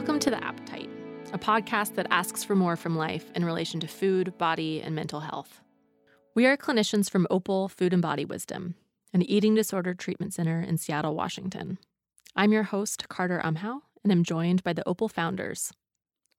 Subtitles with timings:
[0.00, 0.88] Welcome to The Appetite,
[1.34, 5.20] a podcast that asks for more from life in relation to food, body, and mental
[5.20, 5.60] health.
[6.34, 8.76] We are clinicians from Opal Food and Body Wisdom,
[9.12, 11.76] an eating disorder treatment center in Seattle, Washington.
[12.34, 15.70] I'm your host, Carter Umhow, and I'm joined by the Opal founders,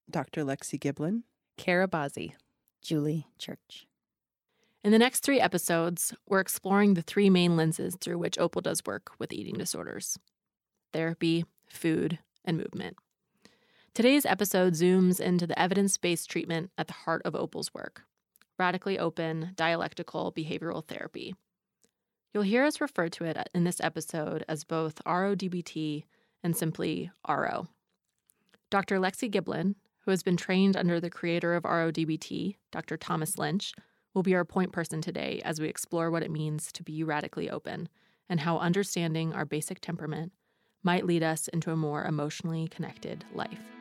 [0.10, 0.44] Dr.
[0.44, 1.22] Lexi Giblin,
[1.56, 2.34] Kara Bazzi,
[2.82, 3.86] Julie Church.
[4.84, 8.82] In the next three episodes, we're exploring the three main lenses through which Opal does
[8.88, 10.18] work with eating disorders
[10.92, 12.98] therapy, food, and movement.
[13.94, 18.04] Today's episode zooms into the evidence based treatment at the heart of Opal's work
[18.58, 21.36] radically open dialectical behavioral therapy.
[22.34, 26.06] You'll hear us refer to it in this episode as both RODBT
[26.42, 27.68] and simply RO.
[28.70, 28.98] Dr.
[28.98, 32.96] Lexi Giblin, who has been trained under the creator of RODBT, Dr.
[32.96, 33.74] Thomas Lynch,
[34.14, 37.50] will be our point person today as we explore what it means to be radically
[37.50, 37.90] open
[38.30, 40.32] and how understanding our basic temperament
[40.82, 43.81] might lead us into a more emotionally connected life.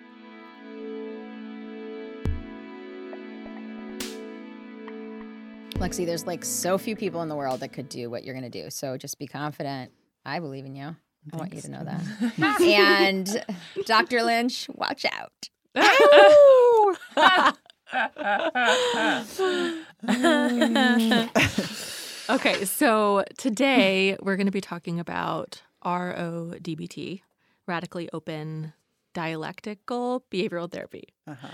[5.80, 8.50] Lexi, there's like so few people in the world that could do what you're going
[8.50, 8.68] to do.
[8.68, 9.90] So just be confident.
[10.26, 10.94] I believe in you.
[11.32, 12.02] I want you to know that.
[12.60, 13.42] and
[13.86, 14.22] Dr.
[14.22, 15.48] Lynch, watch out.
[22.30, 27.22] okay, so today we're going to be talking about RODBT,
[27.66, 28.74] radically open
[29.12, 31.08] dialectical behavioral therapy.
[31.26, 31.48] Uh-huh.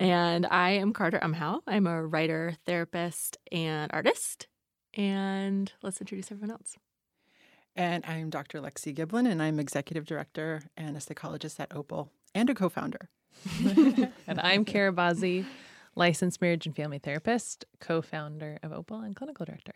[0.00, 1.60] and I am Carter Umhow.
[1.66, 4.46] I'm a writer, therapist, and artist.
[4.94, 6.76] And let's introduce everyone else.
[7.76, 8.60] And I'm Dr.
[8.60, 13.08] Lexi Giblin, and I'm executive director and a psychologist at Opal and a co founder.
[14.26, 15.44] and I'm Kara Bazzi,
[15.94, 19.74] licensed marriage and family therapist, co founder of Opal, and clinical director.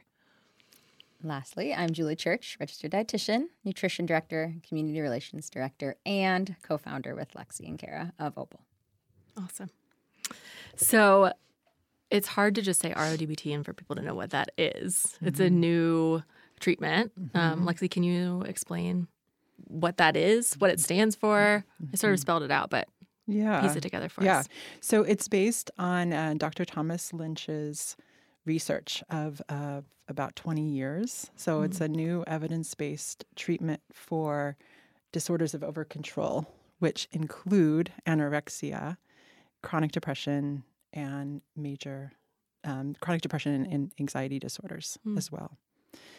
[1.25, 7.33] Lastly, I'm Julie Church, registered dietitian, nutrition director, community relations director, and co founder with
[7.35, 8.61] Lexi and Kara of Opal.
[9.37, 9.71] Awesome.
[10.75, 11.33] So
[12.11, 15.15] it's hard to just say RODBT and for people to know what that is.
[15.17, 15.29] Mm-hmm.
[15.29, 15.61] It's a mm-hmm.
[15.61, 16.23] new
[16.59, 17.13] treatment.
[17.17, 17.39] Um, mm-hmm.
[17.39, 19.07] Um, Lexi, can you explain
[19.69, 21.65] what that is, what it stands for?
[21.83, 21.91] Mm-hmm.
[21.93, 22.23] I sort of mm-hmm.
[22.23, 22.89] spelled it out, but
[23.29, 24.39] yeah, piece it together for yeah.
[24.39, 24.49] us.
[24.51, 24.57] Yeah.
[24.81, 26.65] So it's based on uh, Dr.
[26.65, 27.97] Thomas Lynch's
[28.45, 31.31] research of uh, about 20 years.
[31.37, 31.65] So mm.
[31.67, 34.57] it's a new evidence based treatment for
[35.13, 36.47] disorders of over control,
[36.79, 38.97] which include anorexia,
[39.63, 42.13] chronic depression, and major
[42.65, 45.17] um, chronic depression and, anxiety disorders mm.
[45.17, 45.59] as well.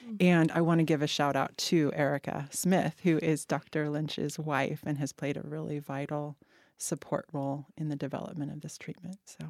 [0.07, 0.21] Mm.
[0.21, 3.89] And I want to give a shout out to Erica Smith, who is Dr.
[3.89, 6.37] Lynch's wife and has played a really vital
[6.77, 9.17] support role in the development of this treatment.
[9.25, 9.49] So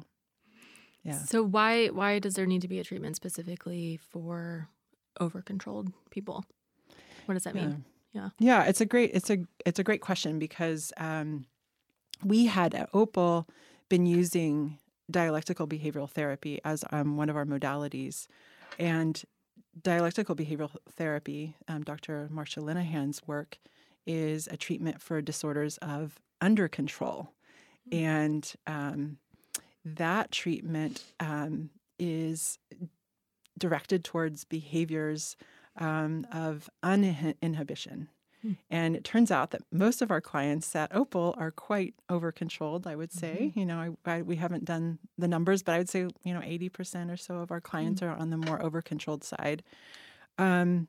[1.04, 1.18] yeah.
[1.18, 4.68] So why why does there need to be a treatment specifically for
[5.20, 6.44] over controlled people?
[7.26, 7.84] What does that mean?
[8.12, 8.30] Yeah.
[8.38, 8.64] yeah.
[8.64, 11.46] it's a great it's a it's a great question because um,
[12.22, 13.46] we had at Opal
[13.88, 14.78] been using
[15.10, 18.26] dialectical behavioral therapy as um, one of our modalities,
[18.78, 19.22] and
[19.82, 22.28] dialectical behavioral therapy, um, Dr.
[22.32, 23.58] Marsha Linehan's work,
[24.06, 27.32] is a treatment for disorders of under control,
[27.90, 28.04] mm-hmm.
[28.04, 29.18] and um,
[29.84, 32.58] that treatment um, is
[33.58, 35.36] directed towards behaviors
[35.76, 38.08] um, of uninhibition.
[38.42, 38.52] Hmm.
[38.70, 42.86] And it turns out that most of our clients at Opal are quite over controlled,
[42.86, 43.48] I would say.
[43.48, 43.58] Mm-hmm.
[43.58, 46.40] You know, I, I, we haven't done the numbers, but I would say, you know,
[46.40, 48.12] 80% or so of our clients mm-hmm.
[48.12, 49.62] are on the more over controlled side.
[50.38, 50.88] Um,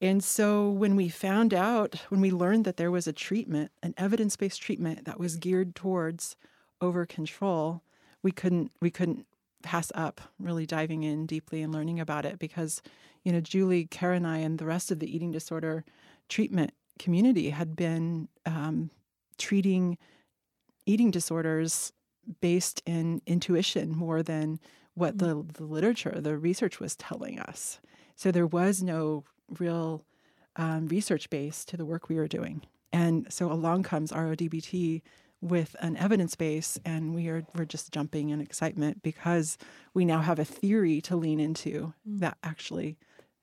[0.00, 3.94] and so when we found out, when we learned that there was a treatment, an
[3.98, 6.36] evidence based treatment that was geared towards
[6.80, 7.82] over control,
[8.22, 9.26] we couldn't we couldn't
[9.62, 12.82] pass up really diving in deeply and learning about it because
[13.24, 15.84] you know Julie, Kara, and I, and the rest of the eating disorder
[16.28, 18.90] treatment community had been um,
[19.38, 19.98] treating
[20.86, 21.92] eating disorders
[22.40, 24.60] based in intuition more than
[24.94, 25.46] what mm-hmm.
[25.48, 27.80] the, the literature, the research was telling us.
[28.16, 29.24] So there was no
[29.58, 30.04] real
[30.56, 32.62] um, research base to the work we were doing.
[32.92, 35.02] And so along comes RODBT
[35.40, 39.56] with an evidence base and we are we're just jumping in excitement because
[39.94, 42.20] we now have a theory to lean into mm.
[42.20, 42.98] that actually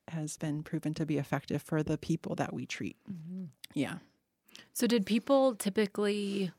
[0.09, 2.95] has been proven to be effective for the people that we treat.
[3.11, 3.45] Mm-hmm.
[3.73, 3.95] Yeah.
[4.73, 6.51] So did people typically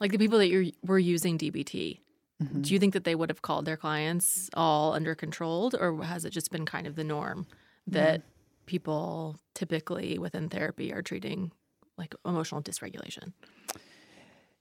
[0.00, 2.00] like the people that you were using DBT
[2.42, 2.60] mm-hmm.
[2.62, 6.24] do you think that they would have called their clients all under controlled or has
[6.24, 7.46] it just been kind of the norm
[7.88, 8.26] that yeah.
[8.66, 11.50] people typically within therapy are treating
[11.98, 13.32] like emotional dysregulation?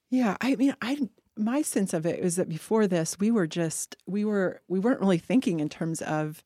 [0.10, 3.96] Yeah, I mean, I my sense of it is that before this, we were just
[4.06, 6.44] we were we weren't really thinking in terms of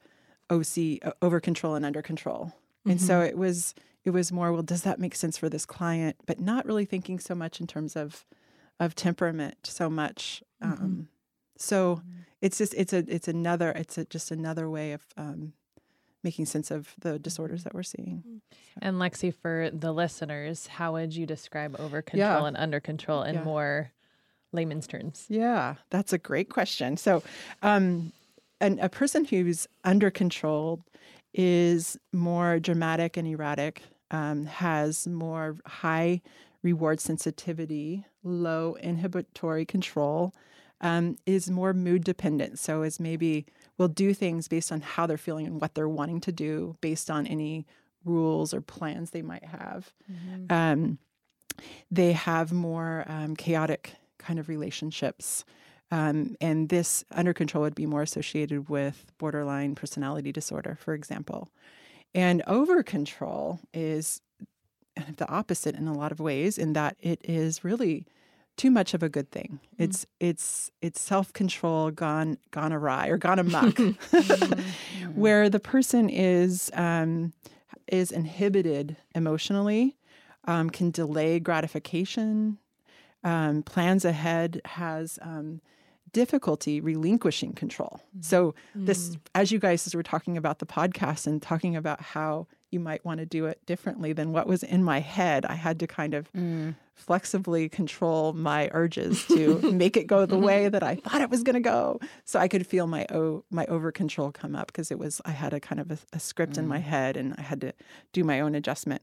[0.49, 2.45] OC over control and under control,
[2.81, 2.91] mm-hmm.
[2.91, 3.29] and so mm-hmm.
[3.29, 6.15] it was it was more well, does that make sense for this client?
[6.25, 8.25] But not really thinking so much in terms of
[8.79, 10.41] of temperament so much.
[10.61, 11.09] Um,
[11.57, 12.01] so
[12.41, 15.53] it's just it's a it's another it's a, just another way of um,
[16.23, 18.41] making sense of the disorders that we're seeing.
[18.81, 22.47] And Lexi, for the listeners, how would you describe over control Yeah.
[22.47, 23.43] and under control in Yeah.
[23.43, 23.91] more
[24.51, 25.25] layman's terms?
[25.29, 26.97] Yeah, that's a great question.
[26.97, 27.23] So,
[27.61, 28.11] um,
[28.59, 30.81] an, a person who's under controlled
[31.33, 33.81] is more dramatic and erratic,
[34.11, 36.21] um, has more high
[36.63, 40.33] reward sensitivity, low inhibitory control,
[40.81, 42.59] um, is more mood dependent.
[42.59, 43.45] So, is maybe
[43.77, 47.09] will do things based on how they're feeling and what they're wanting to do, based
[47.09, 47.65] on any
[48.05, 49.93] rules or plans they might have.
[50.49, 50.99] Um,
[51.91, 55.43] they have more um, chaotic kind of relationships.
[55.91, 61.49] Um, and this under control would be more associated with borderline personality disorder, for example.
[62.13, 64.21] And over control is
[65.17, 68.05] the opposite in a lot of ways, in that it is really
[68.59, 69.59] too much of a good thing.
[69.77, 73.79] It's it's it's self control gone gone awry or gone amok,
[75.15, 77.31] where the person is um,
[77.87, 79.95] is inhibited emotionally,
[80.45, 82.57] um, can delay gratification,
[83.23, 85.61] um, plans ahead, has um,
[86.11, 88.01] difficulty relinquishing control.
[88.19, 92.79] So this, as you guys were talking about the podcast and talking about how you
[92.81, 95.87] might want to do it differently than what was in my head, I had to
[95.87, 96.29] kind of
[96.99, 101.43] flexibly control my urges to make it go the way that I thought it was
[101.43, 104.91] going to go, so I could feel my o- my over control come up because
[104.91, 107.41] it was I had a kind of a, a script in my head and I
[107.41, 107.73] had to
[108.13, 109.01] do my own adjustment.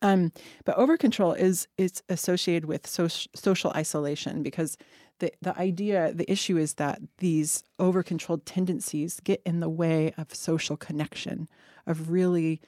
[0.00, 0.32] Um,
[0.64, 4.76] but over control is is associated with soc- social isolation because
[5.18, 10.12] the the idea the issue is that these over controlled tendencies get in the way
[10.16, 11.48] of social connection,
[11.86, 12.60] of really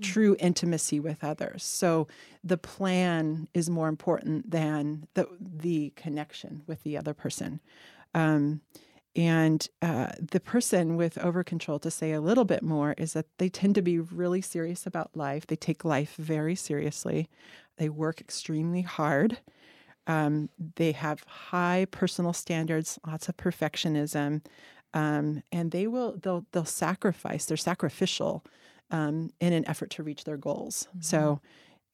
[0.00, 1.64] true intimacy with others.
[1.64, 2.06] So
[2.44, 7.60] the plan is more important than the the connection with the other person.
[8.14, 8.60] Um,
[9.16, 13.26] and uh, the person with over control, to say a little bit more, is that
[13.38, 15.46] they tend to be really serious about life.
[15.46, 17.30] They take life very seriously.
[17.78, 19.38] They work extremely hard.
[20.06, 24.44] Um, they have high personal standards, lots of perfectionism,
[24.92, 27.46] um, and they will they'll they'll sacrifice.
[27.46, 28.44] They're sacrificial
[28.90, 30.88] um, in an effort to reach their goals.
[31.00, 31.40] So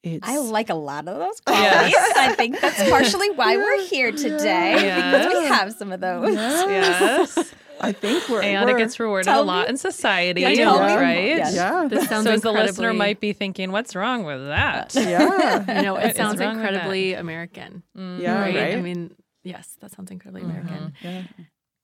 [0.02, 1.94] it's I like a lot of those qualities.
[2.16, 6.34] I think that's partially why we're here today because we have some of those.
[6.34, 7.54] Yes.
[7.80, 10.94] I think we're and we're, it gets rewarded a lot in society, Yeah, tell me.
[10.94, 11.24] right?
[11.24, 11.54] Yes.
[11.54, 14.94] yeah This sounds so as the listener might be thinking, what's wrong with that?
[14.96, 16.72] yeah you know What it is sounds wrong with that?
[16.74, 18.54] incredibly American, yeah right?
[18.54, 20.92] right, I mean, yes, that sounds incredibly American.
[21.02, 21.22] yeah.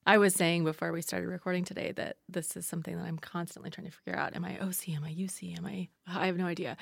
[0.05, 3.69] I was saying before we started recording today that this is something that I'm constantly
[3.69, 4.35] trying to figure out.
[4.35, 4.89] Am I OC?
[4.89, 5.57] Am I UC?
[5.57, 5.89] Am I?
[6.07, 6.77] I have no idea.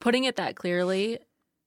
[0.00, 1.18] Putting it that clearly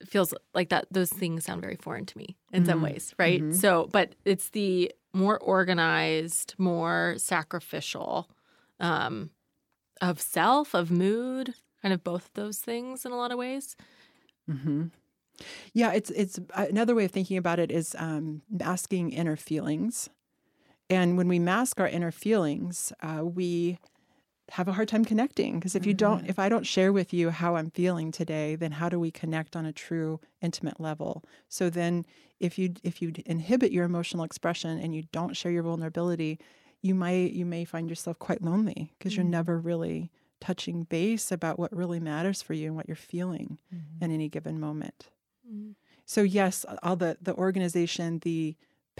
[0.06, 0.88] feels like that.
[0.90, 3.44] Those things sound very foreign to me in some ways, right?
[3.54, 8.30] So, but it's the more organized, more sacrificial,
[8.80, 9.30] um,
[10.02, 13.76] of self, of mood, kind of both of those things in a lot of ways.
[14.50, 14.86] hmm
[15.74, 20.10] Yeah, it's it's another way of thinking about it is um, masking inner feelings,
[20.92, 23.80] and when we mask our inner feelings, uh, we
[24.50, 25.58] have a hard time connecting.
[25.58, 26.30] Because if you don't, mm-hmm.
[26.30, 29.56] if I don't share with you how I'm feeling today, then how do we connect
[29.56, 31.24] on a true intimate level?
[31.48, 32.06] So then,
[32.42, 36.40] if you if you inhibit your emotional expression and you don't share your vulnerability,
[36.82, 39.32] you might you may find yourself quite lonely because you're mm-hmm.
[39.32, 44.04] never really touching base about what really matters for you and what you're feeling mm-hmm.
[44.04, 45.10] in any given moment.
[46.06, 48.58] So yes, all the the organization, the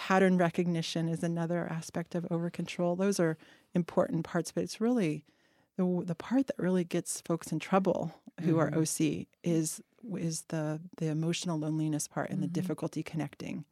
[0.08, 2.96] pattern recognition is another aspect of over control.
[2.96, 3.38] Those are
[3.76, 5.24] important parts, but it's really
[5.78, 10.80] the the part that really gets folks in trouble who are OC is is the
[10.98, 13.64] the emotional loneliness part and the difficulty connecting.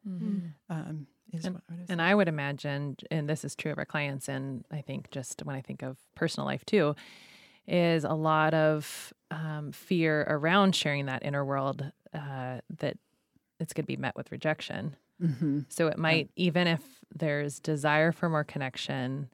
[0.68, 1.90] Um, is And- what it is.
[1.90, 5.42] And I would imagine, and this is true of our clients, and I think just
[5.44, 6.94] when I think of personal life too,
[7.66, 12.96] is a lot of um, fear around sharing that inner world uh, that
[13.60, 14.94] it's going to be met with rejection.
[15.20, 15.66] Mhm.
[15.68, 16.80] So it might, even if
[17.14, 19.28] there's desire for more connection,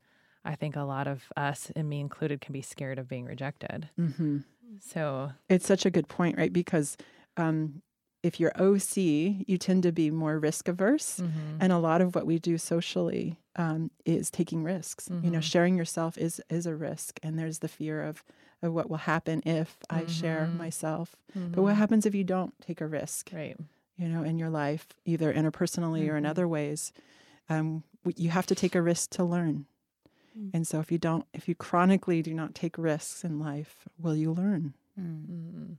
[0.45, 3.89] I think a lot of us, and me included, can be scared of being rejected.
[3.99, 4.45] Mhm.
[4.81, 6.53] So It's such a good point, right?
[6.53, 6.97] Because
[7.37, 7.83] um,
[8.23, 11.21] if you're OC, you tend to be more risk averse.
[11.61, 15.09] And a lot of what we do socially um, is taking risks.
[15.23, 18.23] You know, sharing yourself is is a risk, and there's the fear of,
[18.63, 21.17] of what will happen if I share myself.
[21.35, 23.31] But what happens if you don't take a risk?
[23.33, 23.57] right.
[23.99, 26.93] You know, in your life, either interpersonally or in other ways,
[27.49, 27.83] um,
[28.17, 29.67] you have to take a risk to learn.
[30.53, 34.15] And so, if you don't, if you chronically do not take risks in life, will
[34.15, 34.75] you learn?
[35.01, 35.77] Mm.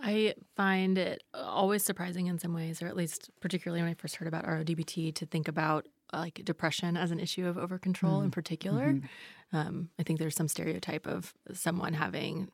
[0.00, 4.16] I find it always surprising in some ways, or at least particularly when I first
[4.16, 8.20] heard about RODBT, to think about uh, like depression as an issue of over control
[8.20, 8.92] in particular.
[8.92, 9.56] Mm-hmm.
[9.56, 12.50] Um, I think there's some stereotype of someone having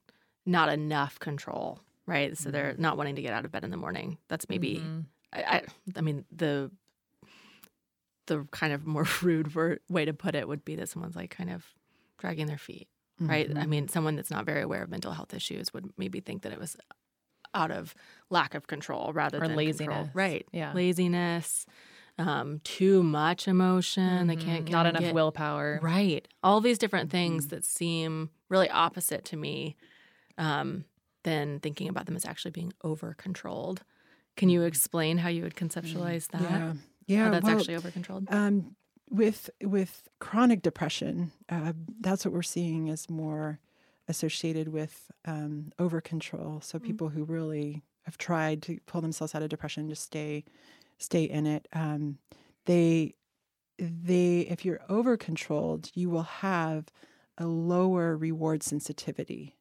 [0.47, 2.37] not enough control, right?
[2.37, 4.19] So they're not wanting to get out of bed in the morning.
[4.29, 5.05] That's maybe, Mhm.
[5.33, 5.63] I, I,
[5.97, 6.71] I mean, the
[8.27, 11.31] the kind of more rude word, way to put it would be that someone's like
[11.31, 11.65] kind of
[12.19, 12.89] dragging their feet,
[13.21, 13.49] right?
[13.49, 13.59] Mm-hmm.
[13.59, 16.53] I mean, someone that's not very aware of mental health issues would maybe think that
[16.53, 16.77] it was
[17.53, 17.95] out of
[18.31, 19.67] lack of control rather Or than control.
[19.67, 20.09] laziness.
[20.15, 20.47] right?
[20.53, 20.73] Yeah.
[20.73, 21.67] laziness,
[22.19, 24.27] um, too much emotion.
[24.27, 24.41] They Mhm.
[24.41, 25.79] can't get not enough get- willpower.
[25.83, 26.27] Right.
[26.43, 29.77] All these different things that seem really opposite to me
[30.39, 30.85] um,
[31.25, 33.83] than thinking about them as actually being over controlled.
[34.37, 36.43] Can you explain how you would conceptualize that?
[36.43, 36.73] Yeah,
[37.07, 37.25] yeah.
[37.25, 38.27] How that's well, actually over controlled?
[38.31, 38.77] Um,
[39.11, 43.59] with with chronic depression, uh, that's what we're seeing is more
[44.09, 46.61] associated with um, over control.
[46.61, 50.45] So people who really have tried to pull themselves out of depression to stay
[50.99, 52.19] stay in it, um,
[52.67, 53.15] they
[53.79, 56.87] they if you're over controlled, you will have
[57.39, 59.57] a lower reward sensitivity.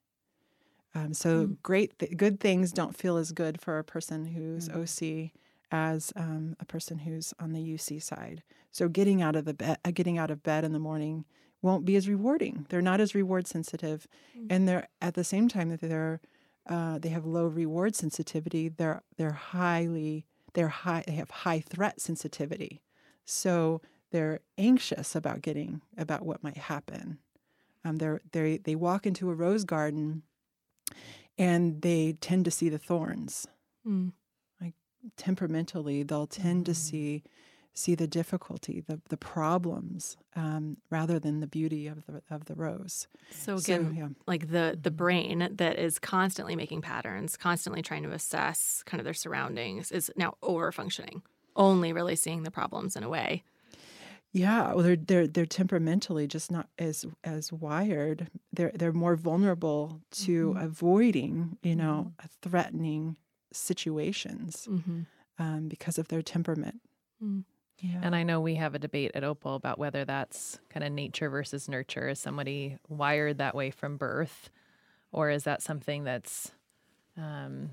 [0.95, 1.57] Um, so Mm.
[1.63, 4.75] great, th- good things don't feel as good for a person who's Mm.
[4.77, 5.33] OC
[5.71, 8.43] as um, a person who's on the UC side.
[8.71, 11.25] So getting out of the bed, uh, getting out of bed in the morning
[11.63, 12.65] won't be as rewarding.
[12.69, 14.07] They're not as reward sensitive,
[14.38, 14.47] Mm.
[14.51, 16.21] and they're at the same time that they're
[16.65, 18.69] uh, they have low reward sensitivity.
[18.69, 22.81] They're they're highly they're high they have high threat sensitivity.
[23.25, 23.81] So
[24.12, 27.17] they're anxious about getting about what might happen.
[27.83, 30.23] Um, they're they they walk into a rose garden,
[31.38, 33.48] and they tend to see the thorns
[33.86, 34.13] Mm.
[35.18, 36.75] temperamentally they'll tend to Mm.
[36.75, 37.24] see
[37.75, 42.56] see the difficulty the the problems um, rather than the beauty of the of the
[42.56, 47.82] rose So so again, yeah like the the brain that is constantly making patterns, constantly
[47.82, 51.24] trying to assess kind of their surroundings, is now over functioning,
[51.56, 53.44] only really seeing the problems in a way.
[54.34, 60.02] Yeah well they're they're they're temperamentally just not as as wired they're they're more vulnerable
[60.12, 60.63] to Mhm.
[60.66, 63.18] avoiding you know threatening
[63.54, 65.02] situations Mm-hmm.
[65.38, 66.82] um, because of their temperament
[67.24, 67.46] Mm.
[67.80, 70.92] yeah And I know we have a debate at Opal about whether that's kind of
[70.92, 72.10] nature versus nurture.
[72.10, 74.50] Is somebody wired that way from birth,
[75.12, 76.52] or is that something that's,
[77.18, 77.70] um,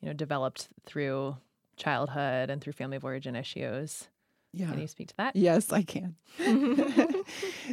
[0.00, 1.36] you know, developed through
[1.76, 4.08] childhood and through family of origin issues?
[4.56, 5.36] Yeah Can you speak to that?
[5.36, 6.16] Yes, I can.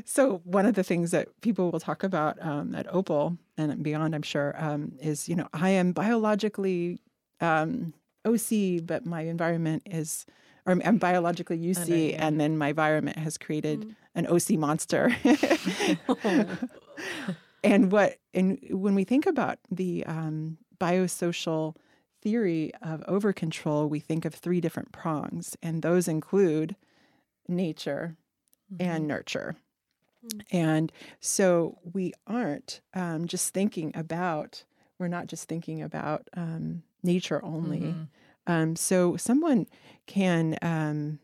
[0.06, 4.14] so one of the things that people will talk about um, at Opal and beyond,
[4.14, 7.00] I'm sure, um, is you know I am biologically
[7.42, 7.94] um,
[8.26, 10.26] OC, but my environment is,
[10.66, 12.28] or I'm, biologically UC, Under, yeah.
[12.28, 13.96] and then my environment has created Mm.
[14.16, 15.16] an OC monster.
[17.64, 21.76] and what and when we think about the um, biosocial
[22.24, 26.76] theory of over control, we think of three different prongs, and those include
[27.48, 28.16] nature
[28.80, 29.56] and nurture.
[30.26, 30.42] Mm.
[30.52, 34.64] And so we aren't um, just thinking about,
[34.98, 37.82] we're not just thinking about um, nature only.
[37.82, 38.08] Mhm.
[38.48, 39.68] Um, so someone
[40.06, 41.20] can um,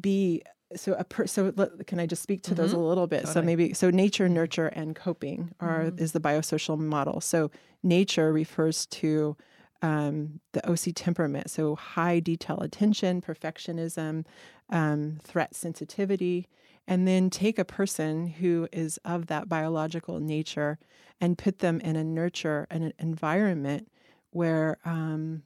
[0.00, 0.42] be
[0.74, 1.52] so a per, so
[1.86, 3.28] can I just speak to those a little bit?
[3.28, 6.00] So maybe so nature, nurture, and coping are Mhm.
[6.00, 7.20] is the biosocial model.
[7.20, 7.50] So
[7.82, 9.36] nature refers to
[9.82, 14.24] um, the OC temperament, so high detail attention, perfectionism,
[14.70, 16.48] um, threat sensitivity,
[16.88, 20.78] and then take a person who is of that biological nature
[21.20, 23.90] and put them in a nurture and an environment
[24.30, 25.42] where um,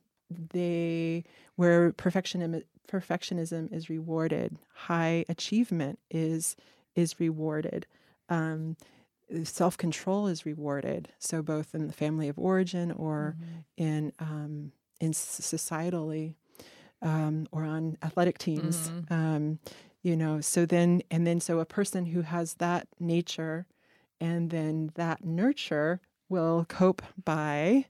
[0.53, 1.25] they
[1.57, 6.57] where perfectionism perfectionism is rewarded, high achievement is
[6.95, 7.87] is rewarded.
[8.29, 8.77] Um,
[9.45, 11.09] Self control is rewarded.
[11.19, 13.37] So both in the family of origin or
[13.77, 16.35] in um, in societally
[17.03, 18.91] um, or on athletic teams.
[18.91, 19.13] Mhm.
[19.13, 19.59] Um,
[20.03, 23.67] you know, so then and then so a person who has that nature
[24.21, 27.87] and then that nurture will cope by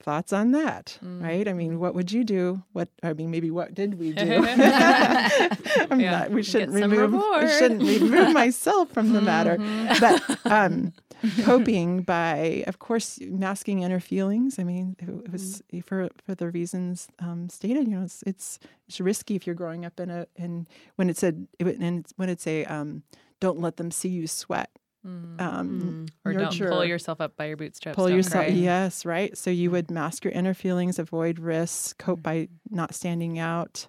[0.00, 3.74] thoughts on that right i mean what would you do what i mean maybe what
[3.74, 4.36] did we do
[5.90, 10.00] I'm Yeah, not, we shouldn't remove I shouldn't remove myself from the matter Mhm.
[10.00, 10.92] but um,
[11.42, 14.56] coping by, of course, masking inner feelings.
[14.60, 17.88] I mean, it, it was for for the reasons um, stated.
[17.88, 21.16] You know, it's, it's it's risky if you're growing up in a in when it
[21.18, 23.02] said it, and when it's a um,
[23.40, 24.70] don't let them see you sweat.
[25.08, 25.40] Mhm.
[25.40, 26.10] Um, Mm.
[26.24, 27.96] or nurture, don't pull yourself up by your bootstraps.
[27.96, 28.44] pull yourself.
[28.46, 28.54] cry.
[28.54, 29.36] Yes, right.
[29.38, 33.88] So you would mask your inner feelings, avoid risks, cope by not standing out,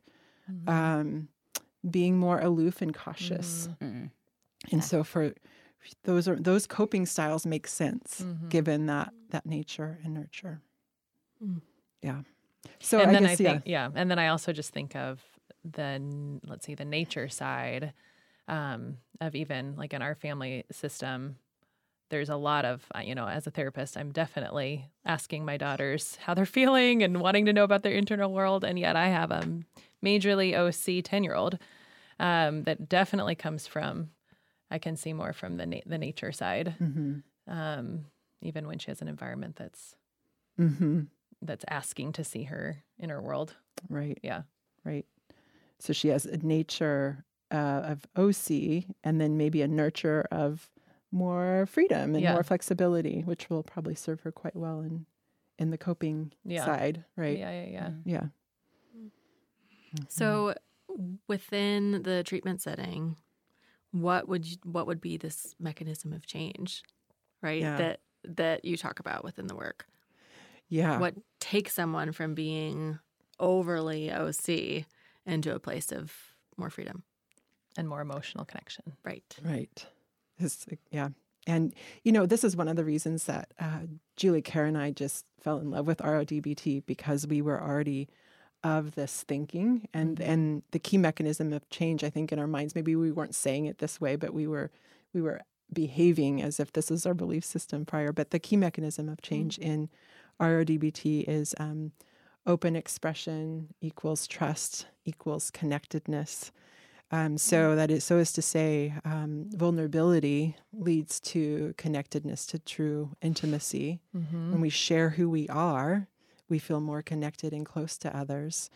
[0.49, 0.69] Mhm.
[0.69, 1.27] um,
[1.89, 3.67] being more aloof and cautious.
[3.81, 4.11] Mm.
[4.71, 5.33] And so for
[6.03, 8.49] those are those coping styles make sense Mhm.
[8.49, 10.61] given that that nature and nurture.
[11.43, 11.61] Mm.
[12.01, 12.23] Yeah.
[12.79, 13.87] So and I then guess I think, yeah.
[13.87, 13.91] yeah.
[13.95, 15.21] And then I also just think of
[15.63, 17.93] the, let's see, the nature side
[18.49, 21.37] um, of even like in our family system,
[22.09, 26.33] there's a lot of, you know, as a therapist, I'm definitely asking my daughters how
[26.33, 28.63] they're feeling and wanting to know about their internal world.
[28.63, 29.43] And yet I have a
[30.03, 31.59] majorly OC 10 year old
[32.19, 34.09] um, that definitely comes from,
[34.71, 37.19] I can see more from the, na- the nature side, Mm-hmm.
[37.51, 38.05] um,
[38.41, 39.95] even when she has an environment that's,
[40.59, 41.01] Mm-hmm.
[41.41, 43.55] that's asking to see her inner world.
[43.87, 44.17] Right.
[44.23, 44.41] Yeah.
[44.83, 45.05] Right.
[45.79, 50.69] So she has a nature uh, of OC and then maybe a nurture of
[51.11, 52.33] more freedom and Yeah.
[52.33, 55.05] more flexibility, which will probably serve her quite well in
[55.57, 56.63] in the coping Yeah.
[56.63, 57.03] side.
[57.17, 57.37] Right.
[57.37, 57.91] Yeah, yeah, yeah.
[58.05, 58.27] Yeah.
[60.07, 60.53] So,
[61.27, 63.17] within the treatment setting,
[63.91, 66.83] what would you, what would be this mechanism of change,
[67.41, 67.61] right?
[67.61, 67.77] Yeah.
[67.77, 69.85] That that you talk about within the work.
[70.67, 70.99] Yeah.
[70.99, 72.99] What takes someone from being
[73.39, 74.85] overly OC
[75.25, 76.13] into a place of
[76.57, 77.03] more freedom,
[77.77, 78.83] And more emotional connection.
[79.03, 79.37] right?
[79.43, 79.85] Right.
[80.37, 81.09] It's, yeah.
[81.47, 81.73] And,
[82.03, 83.81] you know, this is one of the reasons that uh,
[84.15, 88.09] Julie Kara and I just fell in love with RODBT because we were already
[88.63, 92.75] of this thinking and and the key mechanism of change i think in our minds
[92.75, 94.69] maybe we weren't saying it this way but we were
[95.13, 95.39] we were
[95.71, 99.57] behaving as if this is our belief system prior but the key mechanism of change
[99.59, 99.89] in
[100.41, 101.91] RODBT is um,
[102.45, 106.51] open expression equals trust equals connectedness
[107.11, 113.15] um, so that is so as to say, um, vulnerability leads to connectedness to true
[113.21, 113.99] intimacy.
[114.15, 114.51] Mm-hmm.
[114.51, 116.07] When we share who we are,
[116.47, 118.69] we feel more connected and close to others.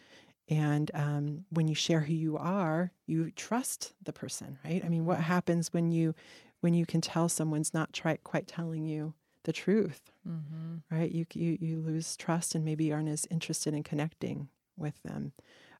[0.49, 4.83] And um, when you share who you are, you trust the person, right?
[4.83, 6.13] I mean, what happens when you
[6.61, 10.95] when you can tell someone's not try, quite telling you the truth, Mm-hmm.
[10.95, 11.11] right?
[11.11, 15.33] You, you you lose trust and maybe aren't as interested in connecting with them.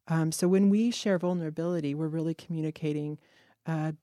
[0.07, 3.17] Um, so when we share vulnerability, we're really communicating
[3.65, 3.93] uh,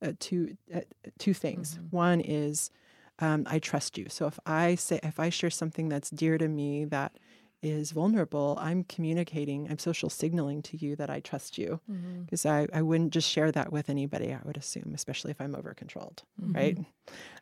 [0.00, 0.80] uh, two uh,
[1.18, 1.78] two things.
[1.78, 1.92] Mhm.
[1.92, 2.70] One is
[3.18, 4.06] um, I trust you.
[4.08, 7.18] So if I say if I share something that's dear to me that
[7.60, 12.22] is vulnerable, I'm communicating, I'm social signaling to you that I trust you Mm-hmm.
[12.22, 15.56] because I, I wouldn't just share that with anybody, I would assume, especially if I'm
[15.56, 16.78] over controlled right?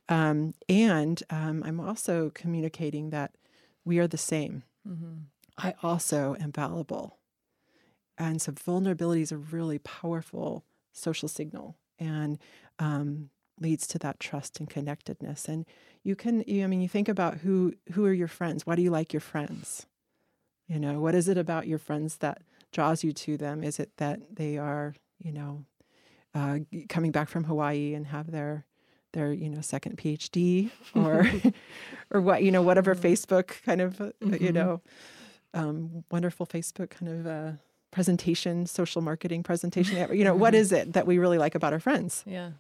[0.09, 3.35] Um, and um, I'm also communicating that
[3.85, 4.63] we are the same.
[4.89, 5.15] Mm-hmm.
[5.59, 7.19] I also am fallible.
[8.19, 12.39] And so vulnerability is a really powerful social signal and
[12.79, 15.47] um, leads to that trust and connectedness.
[15.47, 15.67] And
[16.03, 18.67] you can, you, I mean, you think about who who are your friends?
[18.67, 19.87] Why do you like your friends?
[20.69, 23.63] You know, what is it about your friends that draws you to them?
[23.63, 25.65] Is it that they are, you know,
[26.35, 28.65] uh, coming back from Hawaii and have their
[29.13, 31.27] their you know second PhD or
[32.11, 34.55] or what you know whatever Facebook kind of uh, you Mhm.
[34.55, 34.81] know
[35.55, 37.53] um, wonderful Facebook kind of uh,
[37.97, 39.97] presentation, social marketing presentation.
[40.15, 42.23] You know what is it that we really like about our friends?
[42.27, 42.51] Yeah.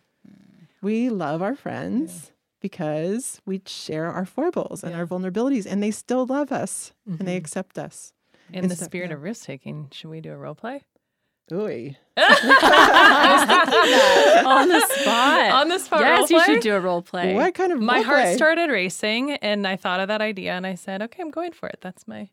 [0.80, 4.98] We love our friends because we share our foibles and Yeah.
[5.00, 7.42] our vulnerabilities, and they still love us and they Mhm.
[7.42, 8.14] accept us.
[8.50, 9.16] In And the so- spirit yeah.
[9.16, 10.84] of risk taking, should we do a role play?
[11.52, 11.66] Ooh.
[14.46, 15.50] On the spot.
[15.52, 17.34] On the spot yes, you should do a role play.
[17.34, 18.36] What kind of My heart play?
[18.36, 21.68] started racing, and I thought of that idea, and I said, "Okay, I'm going for
[21.68, 21.80] it.
[21.82, 22.30] That's my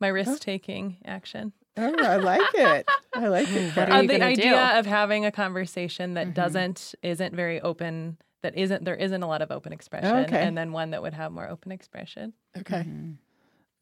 [0.00, 2.88] my risk taking action." Oh, I like it.
[3.12, 3.64] I like it.
[3.66, 3.90] What Kat.
[3.90, 4.78] are Uh, you the idea do?
[4.78, 6.34] of having a conversation that Mhm.
[6.34, 10.42] doesn't isn't very open, that isn't there isn't a lot of open expression, Okay.
[10.42, 12.32] and then one that would have more open expression.
[12.58, 12.84] Okay.
[12.88, 13.16] Mhm.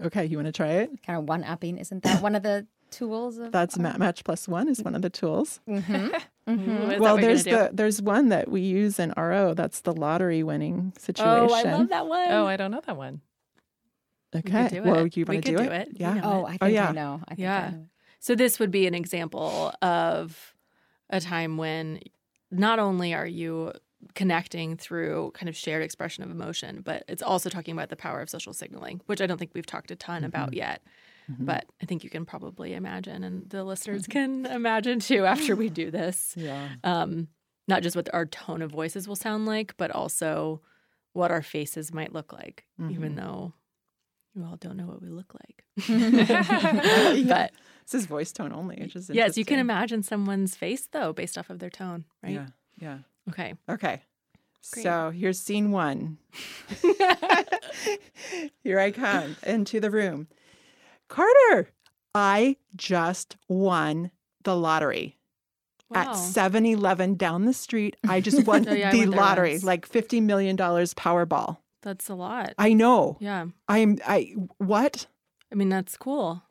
[0.03, 0.25] Okay.
[0.27, 0.91] You want to try it?
[1.07, 1.79] Kind of one upping.
[1.79, 5.03] Isn't that one of the tools of That's ma- match plus one is one of
[5.03, 5.61] the tools.
[5.69, 6.09] Mm-hmm.
[6.49, 6.99] Mm-hmm.
[7.01, 7.69] well, there's gonna do?
[7.71, 9.55] the there's one that we use in RO.
[9.55, 11.29] That's the lottery winning situation.
[11.49, 12.31] Oh, I love that one.
[12.31, 13.21] Oh, I don't know that one.
[14.35, 14.69] Okay.
[14.69, 15.17] do well, it.
[15.17, 15.89] you We want to could do, do it?
[15.89, 15.89] it.
[15.89, 16.15] You Yeah.
[16.15, 16.21] know.
[16.25, 16.89] Oh, I think Oh, yeah.
[16.89, 17.21] I know.
[17.29, 17.67] I think Yeah.
[17.67, 17.87] I know.
[18.21, 20.55] So this would be an example of
[21.11, 22.01] a time when
[22.51, 23.73] not only are you
[24.15, 28.21] connecting through kind of shared expression of emotion, but it's also talking about the power
[28.21, 30.83] of social signaling, which I don't think we've talked a ton about yet.
[31.31, 31.47] Mhm.
[31.47, 35.71] But I think you can probably imagine, and the listeners can imagine too after we
[35.71, 36.35] do this.
[36.37, 36.69] Yeah.
[36.85, 37.29] Um,
[37.67, 40.61] not just what our tone of voices will sound like, but also
[41.15, 43.17] what our faces might look like, even Mhm.
[43.17, 43.53] though
[44.35, 45.65] you all don't know what we look like.
[47.29, 47.53] But
[47.85, 51.39] This is voice tone only, which is yes, you can imagine someone's face though, based
[51.39, 52.33] off of their tone, right?
[52.33, 52.47] Yeah.
[52.79, 52.99] Yeah.
[53.31, 53.55] Okay.
[53.69, 54.03] Okay.
[54.73, 54.83] Great.
[54.83, 56.19] So here's scene one.
[58.63, 60.29] Here I come into the room.
[61.09, 61.69] Carter,
[62.15, 64.11] I just won
[64.43, 65.19] the lottery.
[65.95, 66.13] at Wow.
[66.15, 67.97] 7 Eleven down the street.
[68.09, 71.59] I just won Oh, yeah, the lottery, like $50 million Powerball.
[71.85, 72.55] That's a lot.
[72.57, 73.19] I know.
[73.21, 73.45] yeah.
[73.69, 75.07] I'm, I, what?
[75.53, 76.43] I mean, that's cool.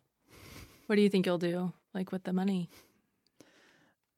[0.85, 2.69] What do you think you'll do, like with the money?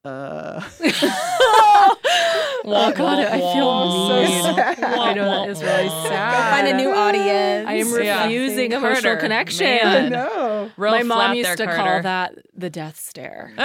[0.04, 0.60] Uh,
[2.67, 4.56] Oh God, I feel so mean.
[4.56, 4.84] sad.
[4.84, 6.04] I know that is really sad.
[6.04, 6.51] Go sad.
[6.51, 7.67] find a new audience.
[7.69, 8.23] I am Yeah.
[8.23, 9.67] refusing Carter, emotional connection.
[9.67, 10.12] I man.
[10.12, 10.71] know.
[10.78, 13.54] Real My mom used there, to call that the death stare.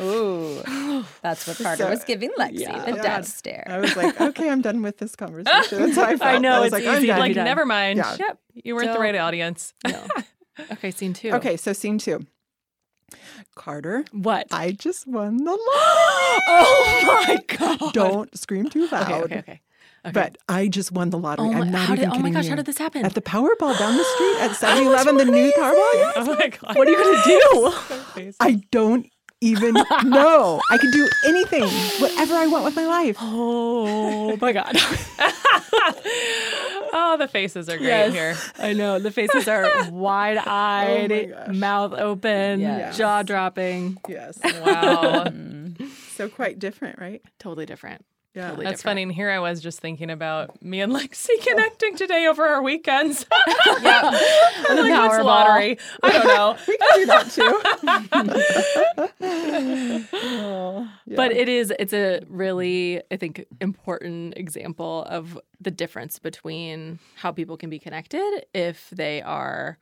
[0.00, 2.84] Ooh, that's what Carter So- was giving Lexi, Yeah.
[2.84, 3.02] the Yeah.
[3.02, 3.66] death stare.
[3.70, 5.78] I was like, okay, I'm done with this conversation.
[5.82, 6.22] That's how I felt.
[6.22, 7.44] I know, was it's like, I'm easy like, done.
[7.44, 7.98] never mind.
[7.98, 8.16] Yeah.
[8.18, 8.38] Yep.
[8.54, 9.74] You weren't the right audience.
[9.86, 10.06] No.
[10.70, 11.30] Okay, scene two.
[11.32, 12.26] Okay, so scene two.
[13.54, 14.46] Carter, What?
[14.50, 15.58] I just won the lottery.
[16.48, 17.92] oh my God.
[17.92, 19.02] Don't scream too loud.
[19.10, 19.52] Okay, okay, okay.
[19.52, 19.60] okay.
[20.12, 21.46] But I just won the lottery.
[21.48, 22.50] oh my, I'm not even did, oh my gosh, you.
[22.50, 23.04] how did this happen?
[23.04, 26.12] At the Powerball down the street at 7 Eleven, the new Powerball?
[26.16, 26.76] Oh my god.
[26.76, 27.22] what are you going
[28.16, 28.32] to do?
[28.40, 29.06] I don't
[29.42, 29.74] even
[30.04, 30.60] know.
[30.70, 31.64] I can do anything,
[32.00, 33.16] whatever I want with my life.
[33.20, 34.74] Oh my God.
[36.94, 38.12] oh, the faces are great Yes.
[38.12, 38.36] here.
[38.58, 38.98] I know.
[38.98, 41.12] The faces are wide eyed,
[41.48, 42.96] Oh mouth open, Yes.
[42.96, 43.98] jaw dropping.
[44.08, 44.38] Yes.
[44.42, 45.26] Wow.
[46.16, 47.22] So quite different, right?
[47.38, 48.04] Totally different.
[48.34, 48.48] Yeah.
[48.48, 48.90] Totally That's different.
[48.92, 49.02] funny.
[49.02, 53.26] And here I was just thinking about me and Lexi connecting today over our weekends.
[53.82, 54.00] Yeah.
[54.68, 55.78] I'm the like, what's lottery?
[56.02, 56.56] I don't know.
[56.68, 57.60] We can do that too.
[60.12, 61.16] Oh, yeah.
[61.16, 67.32] But it is, it's a really, I think, important example of the difference between how
[67.32, 69.78] people can be connected if they are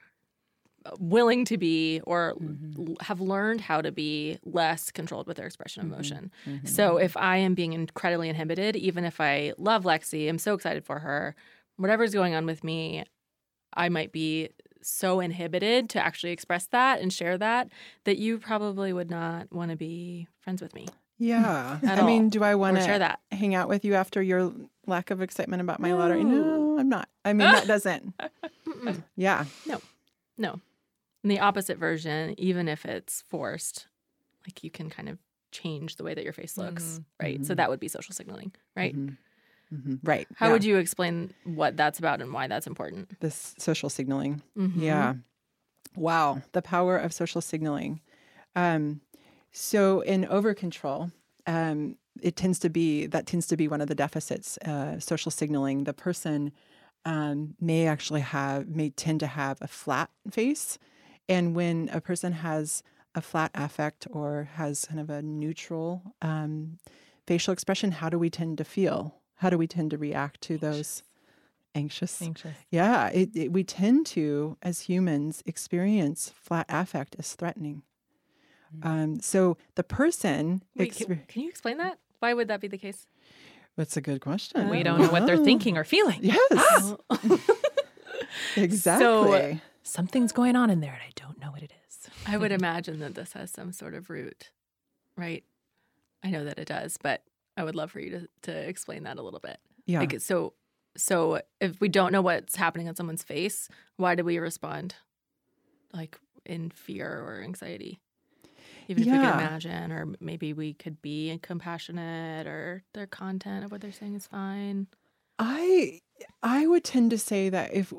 [0.98, 2.90] willing to be or mm-hmm.
[2.90, 5.94] l- have learned how to be less controlled with their expression of mm-hmm.
[5.94, 6.30] emotion.
[6.46, 6.66] Mm-hmm.
[6.66, 10.84] So if I am being incredibly inhibited, even if I love Lexi, I'm so excited
[10.84, 11.34] for her,
[11.76, 13.04] whatever's going on with me,
[13.74, 14.50] I might be
[14.82, 17.68] so inhibited to actually express that and share that
[18.04, 20.86] that you probably would not want to be friends with me
[21.20, 21.78] yeah.
[21.84, 23.20] At I mean, do I want or share to that.
[23.30, 24.52] hang out with you after your
[24.86, 26.24] lack of excitement about my lottery?
[26.24, 26.42] No.
[26.42, 27.08] No, I'm not.
[27.24, 28.14] I mean, that doesn't.
[29.16, 29.44] yeah.
[29.66, 29.80] No.
[30.38, 30.60] No.
[31.22, 33.86] And the opposite version, even if it's forced,
[34.46, 35.18] like you can kind of
[35.52, 37.04] change the way that your face looks, Mhm.
[37.20, 37.44] right?
[37.44, 37.56] So Mhm.
[37.58, 38.94] that would be social signaling, right?
[38.94, 39.16] Mhm.
[39.72, 40.00] Mhm.
[40.02, 40.26] Right.
[40.36, 40.52] How yeah.
[40.52, 43.18] would you explain what that's about and why that's important?
[43.20, 44.42] This social signaling.
[44.56, 44.72] Mhm.
[44.76, 45.14] Yeah.
[45.94, 46.42] Wow.
[46.52, 48.00] The power of social signaling.
[48.56, 49.00] Um,
[49.52, 51.10] so in over control,
[51.46, 54.58] um, it tends to be that tends to be one of the deficits.
[54.58, 55.84] Uh, social signaling.
[55.84, 56.52] The person
[57.04, 60.78] um, may actually have may tend to have a flat face,
[61.30, 62.82] and when a person has
[63.14, 66.78] a flat affect or has kind of a neutral um,
[67.26, 69.14] facial expression, how do we tend to feel?
[69.36, 71.02] How do we tend to react to those
[71.74, 72.20] anxious?
[72.20, 72.56] Anxious.
[72.70, 77.82] Yeah, it, it, we tend to, as humans, experience flat affect as threatening.
[78.84, 81.98] Um, so the person, Wait, exper- can, can you explain that?
[82.20, 83.06] Why would that be the case?
[83.76, 84.68] that's a good question.
[84.68, 85.44] We don't know what they're Oh.
[85.44, 86.20] thinking or feeling.
[86.22, 86.94] Yes,
[88.56, 89.60] exactly.
[89.82, 92.08] Something's going on in there and I don't know what it is.
[92.26, 94.50] I would imagine that this has some sort of root,
[95.16, 95.44] right?
[96.22, 97.22] I know that it does, but
[97.56, 99.58] I would love for you to, to explain that a little bit.
[99.86, 100.54] yeah, Like so
[100.96, 104.96] so if we don't know what's happening on someone's face, why do we respond
[105.92, 108.00] like in fear or anxiety?
[108.88, 109.20] Even if we Yeah.
[109.30, 114.16] can imagine, or maybe we could be compassionate, or their content of what they're saying
[114.16, 114.88] is fine.
[115.40, 116.00] I
[116.42, 117.92] I would tend to say that if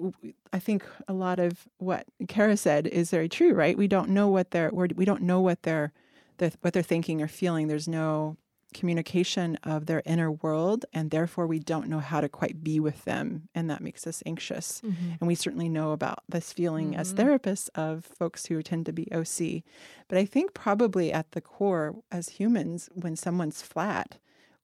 [0.54, 3.78] I think a lot of what Kara said is very true, right?
[3.78, 5.92] We don't know what they're we're, we don't know what they're,
[6.38, 7.68] they're what they're thinking or feeling.
[7.68, 8.38] There's no
[8.74, 13.04] communication of their inner world, and therefore we don't know how to quite be with
[13.04, 14.82] them, and that makes us anxious.
[15.20, 17.18] And we certainly know about this feeling as Mhm.
[17.18, 19.64] therapists of folks who tend to be OC.
[20.08, 24.20] But I think probably at the core, as humans, when someone's flat,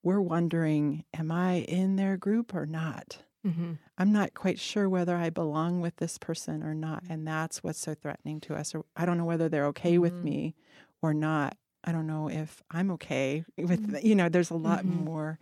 [0.07, 3.23] we're wondering, am I in their group or not?
[3.45, 3.73] Mm-hmm.
[3.97, 7.03] I'm not quite sure whether I belong with this person or not.
[7.09, 8.75] And that's what's so threatening to us.
[8.75, 10.23] Or I don't know whether they're okay with Mhm.
[10.23, 10.55] me
[11.01, 11.57] or not.
[11.83, 14.85] I don't know if I'm okay with, you know, there's a lot Mhm.
[14.85, 15.39] more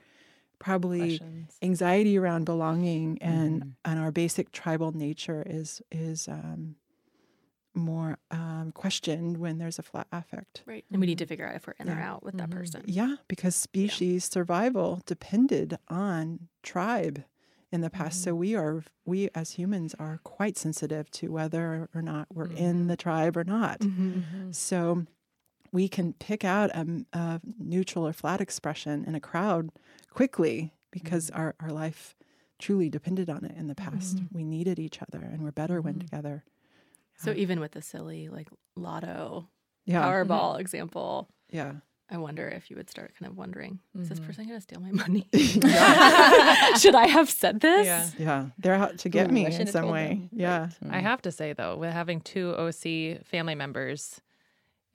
[0.60, 1.62] probably Questions.
[1.62, 3.76] anxiety around belonging and Mhm.
[3.86, 6.76] and our basic tribal nature is is um,
[7.76, 10.64] more um, questioned when there's a flat affect.
[10.66, 10.86] Right.
[10.92, 12.54] And we need to figure out if we're in or out with that Mhm.
[12.54, 12.82] person.
[12.86, 17.24] Yeah, because species survival depended on tribe
[17.72, 18.24] in the past.
[18.24, 22.86] So we are we as humans are quite sensitive to whether or not we're in
[22.86, 22.88] Mhm.
[22.88, 23.80] the tribe or not.
[23.80, 24.52] Mm-hmm.
[24.52, 25.06] So
[25.72, 29.72] we can pick out a neutral or flat expression in a crowd
[30.10, 32.16] quickly because our, our life
[32.58, 34.20] truly depended on it in the past.
[34.32, 36.46] We needed each other and we're better when together.
[37.18, 39.48] So even with the silly like lotto
[39.86, 40.02] Yeah.
[40.04, 41.74] Powerball example, Yeah.
[42.10, 44.80] I wonder if you would start kind of wondering, is this person going to steal
[44.80, 45.28] my money?
[46.80, 47.86] Should I have said this?
[47.88, 48.10] Yeah.
[48.20, 50.08] yeah, they're out to get Ooh, me in some way.
[50.10, 50.30] them.
[50.32, 50.70] Yeah.
[50.90, 54.22] I have to say though, with having two OC family members,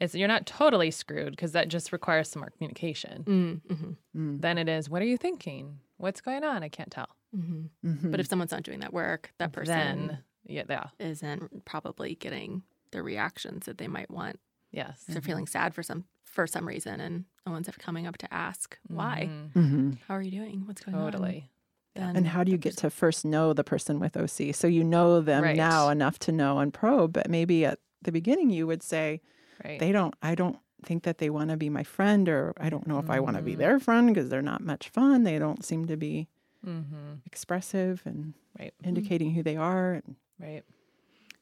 [0.01, 3.25] it's you're not totally screwed because that just requires some more communication.
[3.25, 4.41] Mm, hmm Mm.
[4.41, 5.79] Then it is, what are you thinking?
[5.99, 6.63] What's going on?
[6.63, 7.09] I can't tell.
[7.35, 8.11] hmm Mhm.
[8.11, 10.19] But if someone's not doing that work, that person Then,
[10.51, 14.39] yeah, yeah, isn't probably getting the reactions that they might want.
[14.73, 15.05] yes.
[15.09, 18.17] If They're feeling sad for some for some reason, and no one's ever coming up
[18.19, 19.29] to ask why.
[19.29, 19.53] Mhm.
[19.53, 19.99] Mhm.
[20.07, 20.65] How are you doing?
[20.67, 21.11] What's going on?
[21.11, 21.51] Totally.
[21.97, 24.53] Then And how do you get person- to first know the person with OC?
[24.53, 25.57] So you know them Right.
[25.57, 29.21] now enough to know and probe, but maybe at the beginning you would say,
[29.65, 29.81] Right.
[29.81, 32.87] they don't, I don't think that they want to be my friend, or I don't
[32.87, 35.25] know if I want to be their friend because they're not much fun.
[35.25, 36.29] They don't seem to be
[36.65, 37.15] mm-hmm.
[37.27, 38.73] expressive and Right.
[38.85, 39.95] indicating who they are.
[39.95, 40.63] And Right.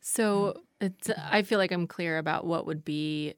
[0.01, 3.35] So it's I feel like I'm clear about what would be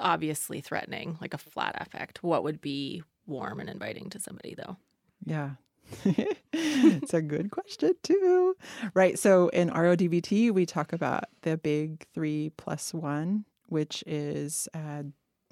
[0.00, 2.22] obviously threatening, like a flat affect.
[2.22, 4.76] What would be warm and inviting to somebody though?
[5.24, 5.50] yeah.
[6.52, 8.56] it's a good question too.
[8.94, 9.18] Right.
[9.18, 15.02] So in RODBT, we talk about the big three plus one, which is uh,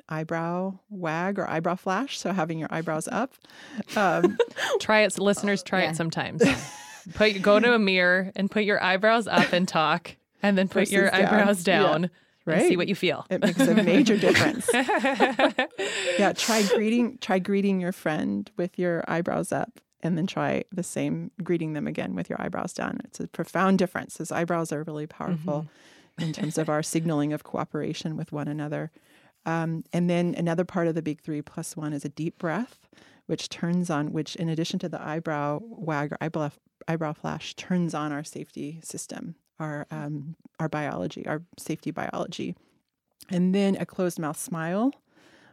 [0.09, 2.19] eyebrow wag or eyebrow flash.
[2.19, 3.35] So having your eyebrows up.
[3.97, 4.39] Um,
[4.81, 5.63] Try it, listeners.
[5.63, 5.91] Try Yeah.
[5.91, 6.43] it sometimes.
[7.15, 10.91] put go to a mirror and put your eyebrows up and talk, and then put
[10.91, 11.83] your Versus eyebrows Yeah.
[11.83, 12.11] down and
[12.47, 12.69] Right.
[12.69, 13.27] see what you feel.
[13.31, 14.69] it makes a major difference.
[16.19, 20.83] yeah, try greeting try greeting your friend with your eyebrows up and then try the
[20.83, 22.99] same greeting them again with your eyebrows down.
[23.05, 24.17] It's a profound difference.
[24.17, 25.67] Those eyebrows are really powerful
[26.19, 28.91] in terms of our signaling of cooperation with one another.
[29.47, 32.79] Um, and then another part of the big three plus one is a deep breath,
[33.31, 36.51] which turns on, which in addition to the eyebrow wag or eyebrow,
[36.89, 42.57] eyebrow flash, turns on our safety system, our um, our biology, our safety biology.
[43.31, 44.93] And then a closed mouth smile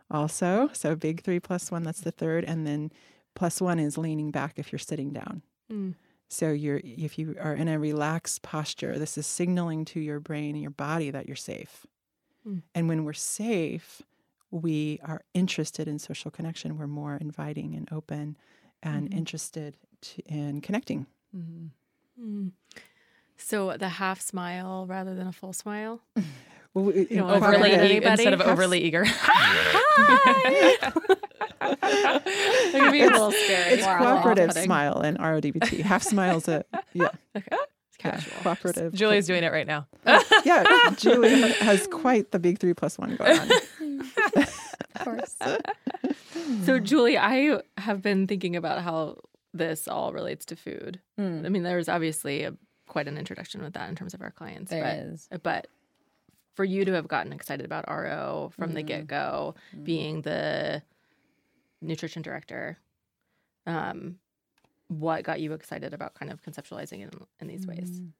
[0.09, 0.71] also.
[0.73, 2.45] So big three plus one, that's the third.
[2.45, 2.91] And then
[3.35, 5.43] plus one is leaning back if you're sitting down.
[5.71, 5.93] Mm.
[6.29, 10.55] So you're if you are in a relaxed posture, this is signaling to your brain
[10.55, 11.85] and your body that you're safe.
[12.43, 12.63] Mm.
[12.73, 14.01] And when we're safe,
[14.51, 16.77] we are interested in social connection.
[16.77, 18.37] We're more inviting and open
[18.83, 19.17] and Mhm.
[19.17, 21.05] interested to, in connecting.
[21.35, 21.69] Mhm.
[22.21, 22.51] Mm.
[23.37, 26.01] So the half smile rather than a full smile.
[26.73, 29.03] Well, we- in don't Overly e- instead of Have- overly eager.
[31.61, 33.73] It can be a little scary.
[33.73, 35.81] It's cooperative smile in RODBT.
[35.81, 37.45] Half smile's a yeah, Okay.
[37.49, 38.33] It's yeah, casual.
[38.43, 38.93] cooperative.
[38.93, 39.87] Julie's doing it right now.
[40.45, 40.63] yeah,
[40.97, 43.49] Julie has quite the big three plus one going on.
[44.99, 45.35] Of course.
[46.65, 49.17] So, Julie, I have been thinking about how
[49.53, 50.99] this all relates to food.
[51.19, 52.53] Mm, I mean, there's obviously a,
[52.87, 54.71] quite an introduction with that in terms of our clients.
[54.71, 55.29] there but, is.
[55.43, 55.67] but
[56.55, 58.87] for you to have gotten excited about RO from the Mhm.
[58.87, 59.83] get go, Mm.
[59.83, 60.81] being the
[61.81, 62.77] nutrition director,
[63.67, 64.17] um,
[64.87, 67.99] what got you excited about kind of conceptualizing it in, in these ways?
[68.01, 68.11] Mm.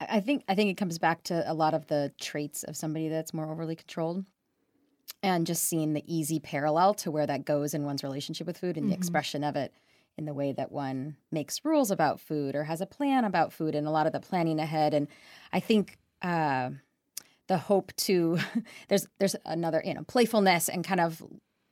[0.00, 2.76] I I think I think it comes back to a lot of the traits of
[2.76, 4.24] somebody that's more overly controlled,
[5.22, 8.76] and just seeing the easy parallel to where that goes in one's relationship with food
[8.76, 8.98] and the Mhm.
[8.98, 9.72] expression of it
[10.16, 13.74] in the way that one makes rules about food or has a plan about food
[13.74, 14.92] and a lot of the planning ahead.
[14.94, 15.06] And
[15.52, 16.70] I think uh,
[17.46, 18.38] the hope to
[18.88, 21.22] there's there's another you know playfulness and kind of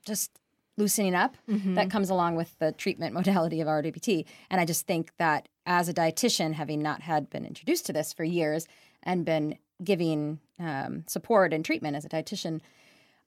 [0.07, 0.31] just
[0.79, 1.37] loosening up
[1.75, 4.27] that comes along with the treatment modality of RWT.
[4.51, 8.13] And I just think that as a dietitian, having not had been introduced to this
[8.13, 8.69] for years
[9.03, 12.61] and been giving um, support and treatment as a dietitian,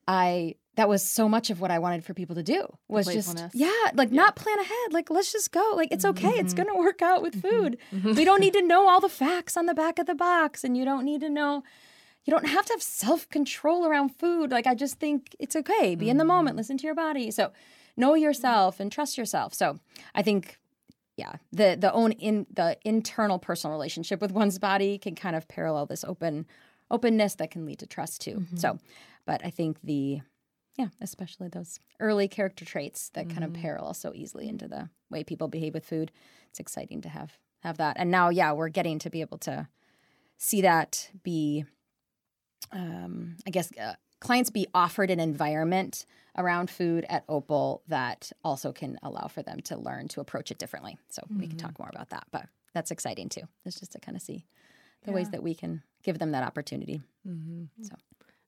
[0.09, 3.37] I that was so much of what I wanted for people to do was just
[3.53, 4.91] yeah, like not plan ahead.
[4.91, 5.73] Like let's just go.
[5.75, 6.29] Like it's okay.
[6.29, 6.63] It's Mm-hmm.
[6.63, 7.47] gonna work out with mm-hmm.
[7.47, 7.77] food.
[7.93, 8.15] Mm-hmm.
[8.15, 10.75] we don't need to know all the facts on the back of the box, and
[10.75, 11.63] you don't need to know.
[12.25, 14.49] You don't have to have self control around food.
[14.49, 15.93] Like I just think it's okay.
[15.93, 16.29] Be in the mm-hmm.
[16.29, 16.57] moment.
[16.57, 17.29] Listen to your body.
[17.29, 17.51] So
[17.95, 19.53] know yourself and trust yourself.
[19.53, 19.77] So
[20.15, 20.57] I think
[21.17, 25.47] yeah the the own in the internal personal relationship with one's body can kind of
[25.47, 26.47] parallel this open
[26.89, 28.79] openness that can lead to trust too so
[29.25, 30.21] but i think the
[30.77, 35.23] yeah especially those early character traits that kind of parallel so easily into the way
[35.23, 36.11] people behave with food
[36.49, 39.67] it's exciting to have have that and now yeah we're getting to be able to
[40.37, 41.65] see that be
[42.71, 46.05] um i guess uh, clients be offered an environment
[46.37, 50.57] around food at Opal that also can allow for them to learn to approach it
[50.57, 50.97] differently.
[51.09, 53.41] So we can talk more about that, but that's exciting too.
[53.65, 54.45] It's just to kind of see
[55.03, 57.01] the ways that we can give them that opportunity.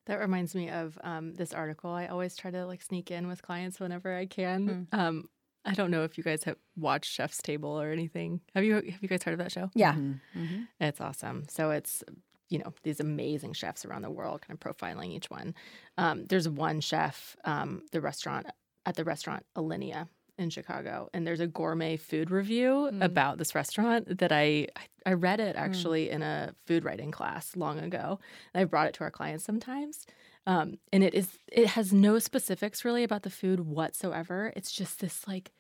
[0.08, 1.92] That reminds me of um, this article.
[1.92, 4.88] I always try to like sneak in with clients whenever I can.
[4.92, 5.26] Um,
[5.64, 8.42] I don't know if you guys have watched Chef's Table or anything.
[8.56, 8.76] Have you?
[8.76, 9.70] Have you guys heard of that show?
[9.76, 9.94] Yeah.
[9.94, 10.68] Mhm.
[10.80, 11.46] It's awesome.
[11.50, 12.04] So it's
[12.50, 15.54] you know these amazing chefs around the world, kind of profiling each one.
[16.00, 18.48] Um, there's one chef, um, the restaurant
[18.88, 20.08] at the restaurant Alinea
[20.42, 23.04] in Chicago, and there's a gourmet food review Mm.
[23.04, 24.68] about this restaurant that I
[25.06, 28.20] I read it actually in a food writing class long ago,
[28.54, 30.06] and I brought it to our clients sometimes.
[30.48, 34.52] Um, and it is it has no specifics really about the food whatsoever.
[34.56, 35.52] It's just this like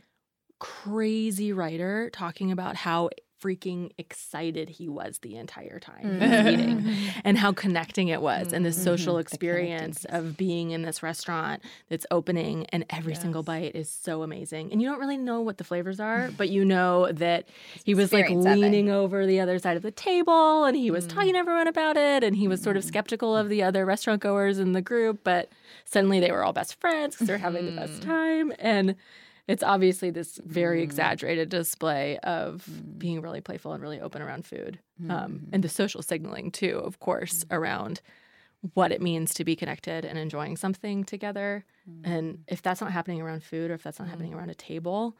[0.60, 3.10] crazy writer talking about how
[3.41, 6.95] freaking excited he was the entire time was eating mm.
[7.23, 8.84] and how connecting it was and the mm-hmm.
[8.84, 14.23] social experience of being in this restaurant that's opening and every single bite is so
[14.23, 14.71] amazing.
[14.71, 17.47] And you don't really know what the flavors are but you know that
[17.84, 18.58] he was like experience it.
[18.58, 21.10] leaning over the other side of the table and he was mm.
[21.10, 22.89] talking to everyone about it and he was sort of mm-hmm.
[22.89, 25.49] skeptical of the other restaurant goers in the group but
[25.86, 28.06] suddenly they were all best friends because they're having the best mm.
[28.06, 28.54] time.
[28.60, 28.95] And
[29.52, 30.84] it's obviously this very mm.
[30.84, 32.98] exaggerated display of mm.
[32.98, 35.40] being really playful and really open around food um, mm.
[35.52, 38.02] and the social signaling too of course around
[38.74, 41.66] what it means to be connected and enjoying something together.
[42.04, 45.18] And if that's not happening around food or if that's not happening around a table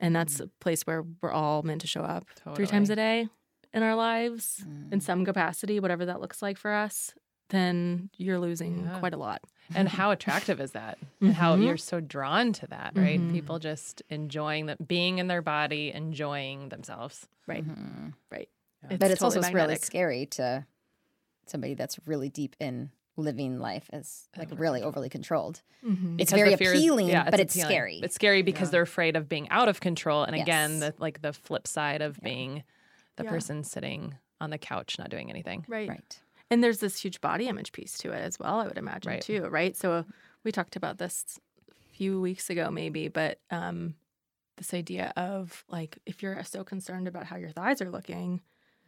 [0.00, 3.28] and that's a place where we're all meant to show up three times a day
[3.72, 7.14] in our lives in some capacity whatever that looks like for us
[7.54, 8.98] then you're losing Yeah.
[8.98, 9.42] quite a lot
[9.74, 11.64] and how attractive is that and how Mhm.
[11.66, 13.32] you're so drawn to that right Mhm.
[13.32, 17.64] people just enjoying that being in their body enjoying themselves right
[18.30, 18.48] right
[18.82, 20.66] but it's also totally really scary to
[21.46, 25.62] somebody that's really deep in living life as like really overly controlled.
[25.84, 26.20] Mhm.
[26.20, 27.70] It's Because very the fear is- appealing, yeah, but it's appealing.
[27.70, 28.00] scary.
[28.02, 30.24] It's scary because they're afraid of being out of control.
[30.24, 32.64] And again, the like the flip side of being
[33.16, 33.30] the Yeah.
[33.30, 35.64] person sitting on the couch not doing anything.
[35.68, 36.20] right right.
[36.54, 39.20] And there's this huge body image piece to it as well, I would imagine Right.
[39.20, 39.76] too, right?
[39.76, 40.04] So
[40.44, 43.96] we talked about this a few weeks ago, maybe, but um,
[44.56, 48.40] this idea of like if you're so concerned about how your thighs are looking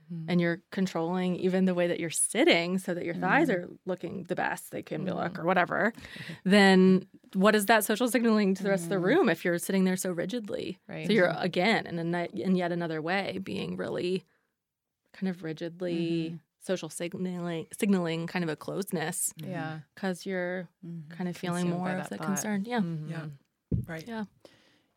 [0.05, 0.31] mm-hmm.
[0.31, 3.65] and you're controlling even the way that you're sitting so that your thighs mm-hmm.
[3.65, 5.43] are looking the best they can look mm-hmm.
[5.43, 5.93] or whatever,
[6.45, 9.83] then what is that social signaling to the rest of the room if you're sitting
[9.83, 10.79] there so rigidly?
[10.89, 11.09] Right.
[11.09, 14.25] So you're again in, a, in yet another way being really
[15.15, 19.81] kind of rigidly social signaling, signaling kind of a closeness Yeah.
[19.95, 20.69] because you're
[21.09, 22.27] kind of feeling Consumed more of that the thought.
[22.27, 22.65] concern.
[22.67, 22.81] Yeah.
[22.81, 23.11] Mhm.
[23.11, 23.27] Yeah.
[23.87, 24.05] Right.
[24.07, 24.25] Yeah.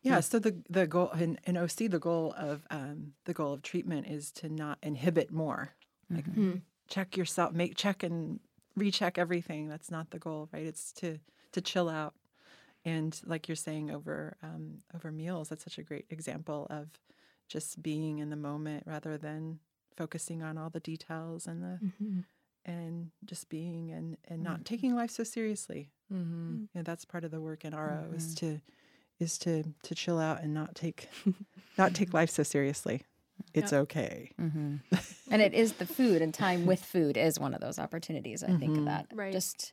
[0.02, 0.20] Yeah.
[0.20, 4.06] So the the goal in, in OC, the goal of um, the goal of treatment
[4.08, 5.74] is to not inhibit more.
[6.08, 6.62] Like Mhm.
[6.88, 8.40] check yourself, make check and
[8.76, 9.68] recheck everything.
[9.68, 10.66] That's not the goal, right?
[10.66, 11.18] It's to
[11.52, 12.14] to chill out.
[12.84, 16.88] And like you're saying over um, over meals, that's such a great example of
[17.46, 19.58] just being in the moment rather than
[20.00, 22.24] focusing on all the details and the Mhm.
[22.64, 25.90] and just being and and not taking life so seriously.
[26.10, 26.60] Mhm.
[26.62, 28.60] You know, that's part of the work in RO is to
[29.18, 31.08] is to to chill out and not take
[31.78, 33.02] not take life so seriously.
[33.52, 34.30] It's okay.
[34.38, 34.76] Mm-hmm.
[35.32, 38.42] and it is the food and time with food is one of those opportunities.
[38.42, 39.06] I think of that.
[39.12, 39.32] Right.
[39.32, 39.72] Just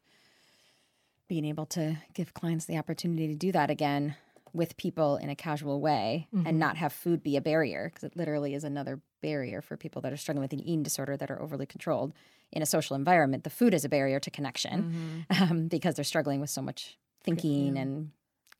[1.27, 4.15] being able to give clients the opportunity to do that again
[4.57, 6.57] with people in a casual way and mm-hmm.
[6.57, 10.11] not have food be a barrier because it literally is another barrier for people that
[10.11, 12.13] are struggling with an eating disorder that are overly controlled
[12.51, 13.43] in a social environment.
[13.43, 15.43] The food is a barrier to connection mm-hmm.
[15.51, 18.11] um, because they're struggling with so much thinking and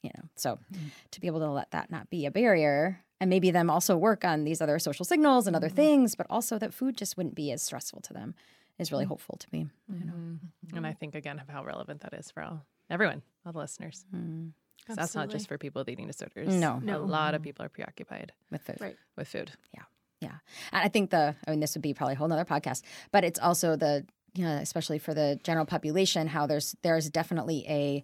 [0.04, 0.88] you know so mm-hmm.
[1.12, 4.26] to be able to let that not be a barrier and maybe them also work
[4.26, 7.52] on these other social signals and other things but also that food just wouldn't be
[7.52, 8.36] as stressful to them
[8.78, 10.40] is really hopeful to me Mhm.
[10.76, 14.06] And I think again of how relevant that is for all everyone, all the listeners.
[14.86, 16.54] 'Cause That's not just for people with eating disorders.
[16.54, 16.82] No.
[16.88, 17.44] A lot of mm-hmm.
[17.46, 18.98] people are preoccupied with food Right.
[19.16, 19.52] with food.
[19.74, 19.84] Yeah.
[20.20, 20.38] Yeah
[20.72, 23.24] and i think the i mean this would be probably a whole nother podcast but
[23.24, 28.04] it's also the you know especially for the general population how there's there's definitely a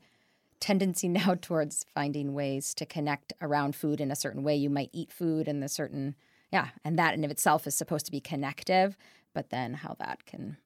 [0.59, 4.91] tendency now towards finding ways to connect around food in a certain way you might
[4.93, 6.15] eat food in a certain
[6.51, 8.95] yeah and that in of itself is supposed to be connective
[9.34, 10.57] but then how that can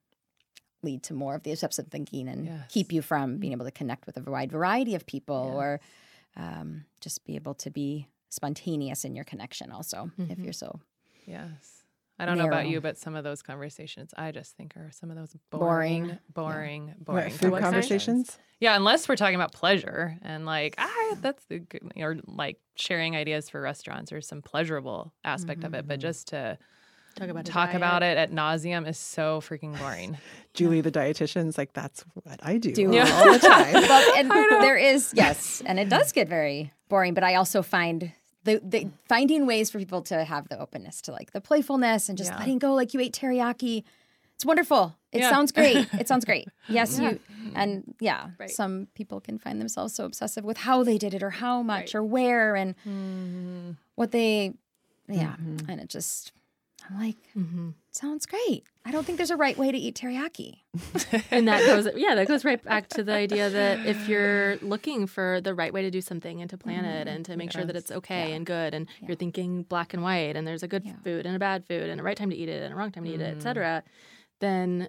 [0.88, 2.66] lead to more of the obsessive thinking and Yes.
[2.70, 5.80] keep you from being able to connect with a wide variety of people or
[6.36, 10.80] um, just be able to be spontaneous in your connection also if you're so
[11.26, 11.84] Yes.
[12.20, 15.12] I don't know about you, but some of those conversations I just think are some
[15.12, 16.06] of those Boring.
[16.08, 18.40] boring, boring, What, boring food conversations?
[18.60, 23.16] Yeah, unless we're talking about pleasure and like, ah, that's the good, or like sharing
[23.16, 25.88] ideas for restaurants or some pleasurable aspect of it.
[25.88, 26.58] But just to
[27.18, 27.76] Talk about talk diet.
[27.78, 30.18] about it at nauseum is so freaking boring.
[30.54, 32.88] Julie, the dietitian's like, that's what I do, Do.
[32.88, 33.32] all Yeah.
[33.34, 33.74] the time.
[33.74, 34.30] well, and
[34.64, 37.14] there is yes, and it does get very boring.
[37.14, 38.12] But I also find
[38.44, 42.18] the, the finding ways for people to have the openness to like the playfulness and
[42.18, 42.38] just Yeah.
[42.40, 42.74] letting go.
[42.74, 43.84] Like you ate teriyaki,
[44.36, 44.96] it's wonderful.
[45.12, 45.30] It Yeah.
[45.32, 45.88] sounds great.
[46.00, 46.48] It sounds great.
[46.70, 47.20] Yes, you
[47.56, 48.30] and yeah.
[48.40, 48.50] Right.
[48.50, 51.94] Some people can find themselves so obsessive with how they did it or how much
[51.94, 51.96] Right.
[51.96, 53.72] or where and Mm-hmm.
[53.96, 54.54] what they
[55.10, 55.36] yeah,
[55.68, 56.32] and it just
[56.90, 57.74] I'm like, Mhm.
[57.92, 58.64] sounds great.
[58.86, 60.62] I don't think there's a right way to eat teriyaki.
[61.32, 65.08] and that goes yeah that goes right back to the idea that if you're looking
[65.08, 67.66] for the right way to do something and to plan it and to make sure
[67.66, 70.86] that it's okay and good and you're thinking black and white and there's a good
[70.86, 70.96] Yeah.
[71.04, 72.92] food and a bad food and a right time to eat it and a wrong
[72.92, 73.84] time to eat it etc
[74.40, 74.88] then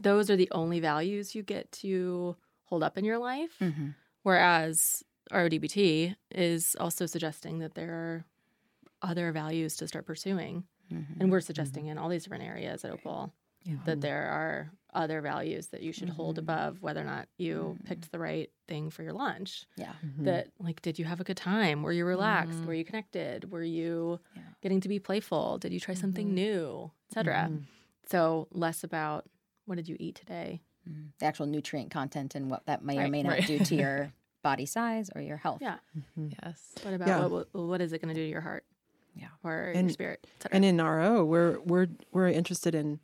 [0.00, 3.88] those are the only values you get to hold up in your life Mm-hmm.
[4.22, 8.24] whereas RODBT is also suggesting that there are
[9.02, 11.20] other values to start pursuing Mm-hmm.
[11.20, 11.46] and we're mm-hmm.
[11.46, 13.32] suggesting in all these different areas at Opal
[13.84, 16.50] that there are other values that you should hold Mm-hmm.
[16.50, 17.86] above whether or not you mm-hmm.
[17.86, 19.66] picked the right thing for your lunch.
[19.76, 19.92] Yeah.
[20.04, 20.24] Mm-hmm.
[20.24, 21.82] That like, did you have a good time?
[21.82, 22.64] Were you relaxed?
[22.64, 23.50] Were you connected?
[23.50, 24.42] Were you Yeah.
[24.62, 25.58] getting to be playful?
[25.58, 27.50] Did you try something new, etc.
[28.06, 29.28] So less about
[29.66, 30.60] what did you eat today.
[31.20, 33.46] The actual nutrient content and what that may or may not right.
[33.46, 34.12] do to your
[34.42, 35.60] body size or your health.
[35.62, 35.76] Yeah.
[36.16, 36.72] Yes.
[36.82, 37.26] What about Yeah.
[37.26, 38.64] what, what what is it going to do to your heart?
[39.14, 39.28] Yeah.
[39.44, 40.26] Or And- spirit.
[40.50, 43.00] And in RO, we're we're we're interested in.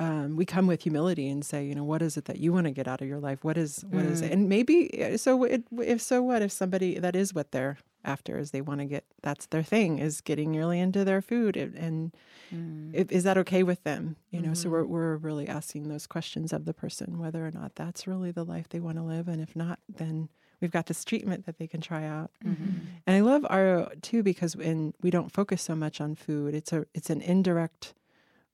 [0.00, 2.66] Um, we come with humility and say, you know, what is it that you want
[2.66, 3.42] to get out of your life?
[3.42, 4.30] What is what is it?
[4.30, 5.42] And maybe eh, so.
[5.42, 8.84] It, if so, what if somebody that is what they're after is they want to
[8.86, 13.36] get that's their thing is getting really into their food and, and if, is that
[13.38, 14.14] okay with them?
[14.30, 17.74] You know, so we're we're really asking those questions of the person whether or not
[17.74, 20.28] that's really the life they want to live, and if not, then
[20.60, 22.30] we've got this treatment that they can try out.
[22.44, 22.78] Mm-hmm.
[23.06, 26.72] And I love RO too because when we don't focus so much on food, it's
[26.72, 27.94] a it's an indirect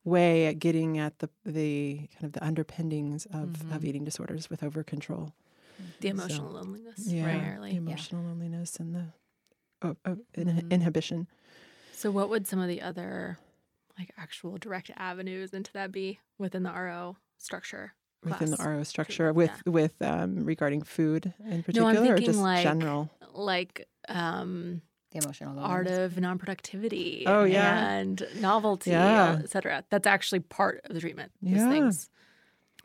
[0.04, 3.86] way at getting at the the kind of the underpinnings of, of mm-hmm.
[3.86, 5.32] eating disorders with over control.
[6.00, 7.76] the emotional loneliness, the primarily.
[7.76, 9.04] emotional loneliness and the
[9.82, 10.72] oh, oh, in- mm-hmm.
[10.72, 11.26] inhibition.
[11.92, 13.38] So, what would some of the other,
[13.98, 17.94] like, actual direct avenues into that be within the RO structure?
[18.24, 18.66] Within the class?
[18.68, 23.10] RO structure, with with um, regarding food in No, particular, I'm or just like general.
[23.34, 24.80] like um,
[25.12, 26.12] The emotional art loneliness.
[26.16, 27.24] of non-productivity.
[27.26, 27.88] Oh, yeah.
[27.96, 29.40] and novelty, Yeah.
[29.42, 29.84] etc.
[29.90, 31.32] That's actually part of the treatment.
[31.42, 31.68] These Yeah.
[31.70, 32.08] things.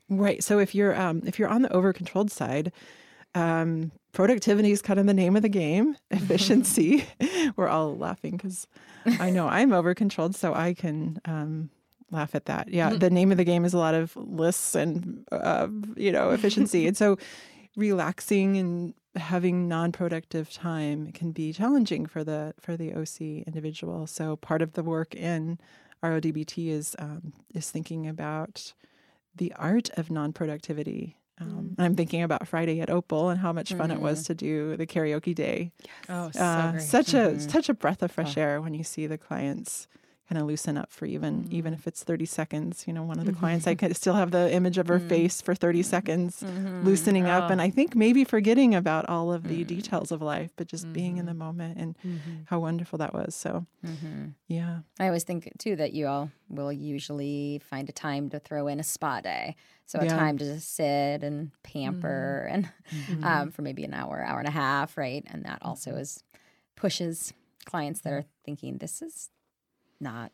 [0.10, 0.44] Right.
[0.44, 2.72] So if you're um, if you're on the over controlled side,
[3.36, 5.96] um, productivity is kind of the name of the game.
[6.12, 7.06] Efficiency.
[7.56, 8.68] We're all laughing because
[9.20, 11.70] I know I'm over controlled, so I can um,
[12.12, 12.70] laugh at that.
[12.70, 12.90] Yeah.
[12.92, 16.88] The name of the game is a lot of lists and uh, you know efficiency,
[16.88, 17.18] and so
[17.76, 24.08] relaxing and having non-productive time can be challenging for the for the OC individual.
[24.08, 25.60] So part of the work in
[26.04, 28.74] RODBT is um, is thinking about
[29.36, 31.16] the art of non-productivity.
[31.42, 34.36] Um, and I'm thinking about Friday at Opal and how much fun it was to
[34.36, 35.72] do the karaoke day.
[36.10, 36.82] Oh, so Uh, great.
[36.84, 39.88] such a such a breath of fresh air when you see the clients
[40.30, 41.56] kind of loosen up for even Mm-hmm.
[41.56, 42.86] even if it's 30 seconds.
[42.88, 45.42] You know, one of the clients I can still have the image of her face
[45.42, 45.90] for 30 Mm-hmm.
[45.90, 46.46] seconds,
[46.84, 47.52] loosening up, Oh.
[47.52, 49.48] and I think maybe forgetting about all of Mm.
[49.48, 51.40] the details of life, but just being in the Mm-hmm.
[51.40, 51.96] moment and
[52.46, 53.34] how wonderful that was.
[53.34, 53.66] So,
[54.48, 58.68] yeah, I always think too that you all will usually find a time to throw
[58.68, 59.56] in a spa day.
[59.88, 60.16] So a Yeah.
[60.16, 62.70] time to just sit and pamper and
[63.24, 65.24] um, for maybe an hour, hour and a half, right?
[65.32, 66.24] And that also is
[66.76, 67.34] pushes
[67.66, 69.30] clients that are thinking this is
[70.00, 70.32] not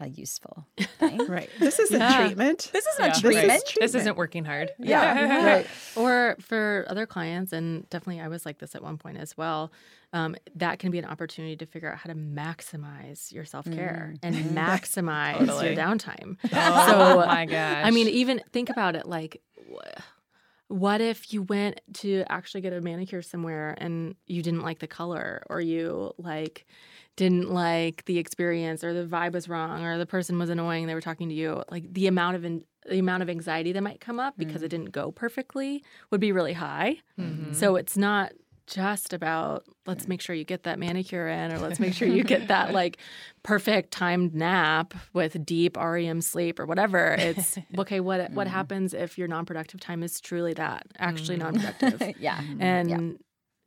[0.00, 0.66] a useful
[0.98, 1.26] thing.
[1.28, 1.48] right.
[1.60, 2.16] This isn't Yeah.
[2.26, 2.70] treatment.
[2.72, 3.12] This is not Yeah.
[3.20, 3.46] treatment.
[3.46, 3.94] This is This treatment.
[4.02, 4.70] isn't working hard.
[4.80, 5.66] Yeah, right.
[5.94, 9.70] Or for other clients, and definitely I was like this at one point as well,
[10.12, 14.14] um, that can be an opportunity to figure out how to maximize your self care
[14.22, 15.66] and maximize Totally.
[15.68, 16.36] your downtime.
[16.52, 16.86] Oh
[17.20, 17.84] So, my gosh.
[17.86, 19.40] I mean, even think about it like,
[19.72, 20.00] wh-
[20.72, 24.86] what if you went to actually get a manicure somewhere and you didn't like the
[24.86, 26.66] color or you like
[27.16, 30.94] didn't like the experience or the vibe was wrong or the person was annoying they
[30.94, 34.00] were talking to you like the amount of in, the amount of anxiety that might
[34.00, 34.64] come up because mm.
[34.64, 36.96] it didn't go perfectly would be really high.
[37.18, 37.52] Mm-hmm.
[37.52, 38.32] So it's not
[38.66, 42.24] just about let's make sure you get that manicure in or let's make sure you
[42.24, 42.98] get that like
[43.42, 47.16] perfect timed nap with deep REM sleep or whatever.
[47.18, 48.54] It's okay, what what mm-hmm.
[48.54, 51.40] happens if your non-productive time is truly that, actually mm.
[51.40, 51.92] non-productive?
[52.02, 52.22] Mm-hmm.
[52.22, 52.40] yeah.
[52.60, 53.18] And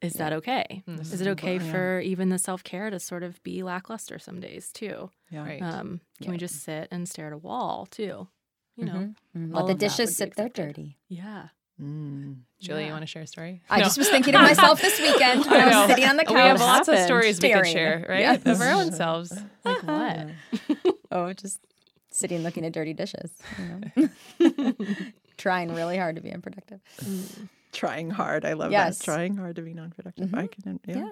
[0.02, 0.84] is that okay?
[0.88, 1.02] Mm-hmm.
[1.02, 1.72] Is it okay Yeah.
[1.72, 5.10] for even the self-care to sort of be lackluster some days too?
[5.30, 5.46] Yeah.
[5.46, 5.62] Right.
[5.62, 8.28] Um, can we just sit and stare at a wall too?
[8.76, 9.14] You know?
[9.36, 9.56] Mhm.
[9.56, 10.98] all Let the of that would dishes sit there dirty.
[11.08, 11.50] Yeah.
[11.82, 12.38] Mm.
[12.60, 12.86] Julie, Yeah.
[12.88, 13.62] you want to share a story?
[13.70, 13.84] I No.
[13.84, 15.80] just was thinking of myself this weekend when I, know.
[15.82, 16.34] was sitting on the couch.
[16.34, 17.06] we have lots of happened?
[17.08, 18.20] stories we could share, right?
[18.22, 18.46] Yes.
[18.46, 19.34] Of our own selves.
[19.66, 20.28] Like what?
[21.12, 21.60] Oh, just
[22.12, 23.32] sitting looking at dirty dishes.
[23.60, 24.10] You
[24.50, 24.74] know?
[25.38, 26.80] Trying really hard to be unproductive.
[27.74, 28.46] Trying hard.
[28.46, 28.98] I love Yes.
[29.00, 29.04] that.
[29.06, 30.34] Trying hard to be non-productive.
[30.34, 30.80] I can.
[30.88, 30.96] Yeah.
[30.98, 31.10] Yeah.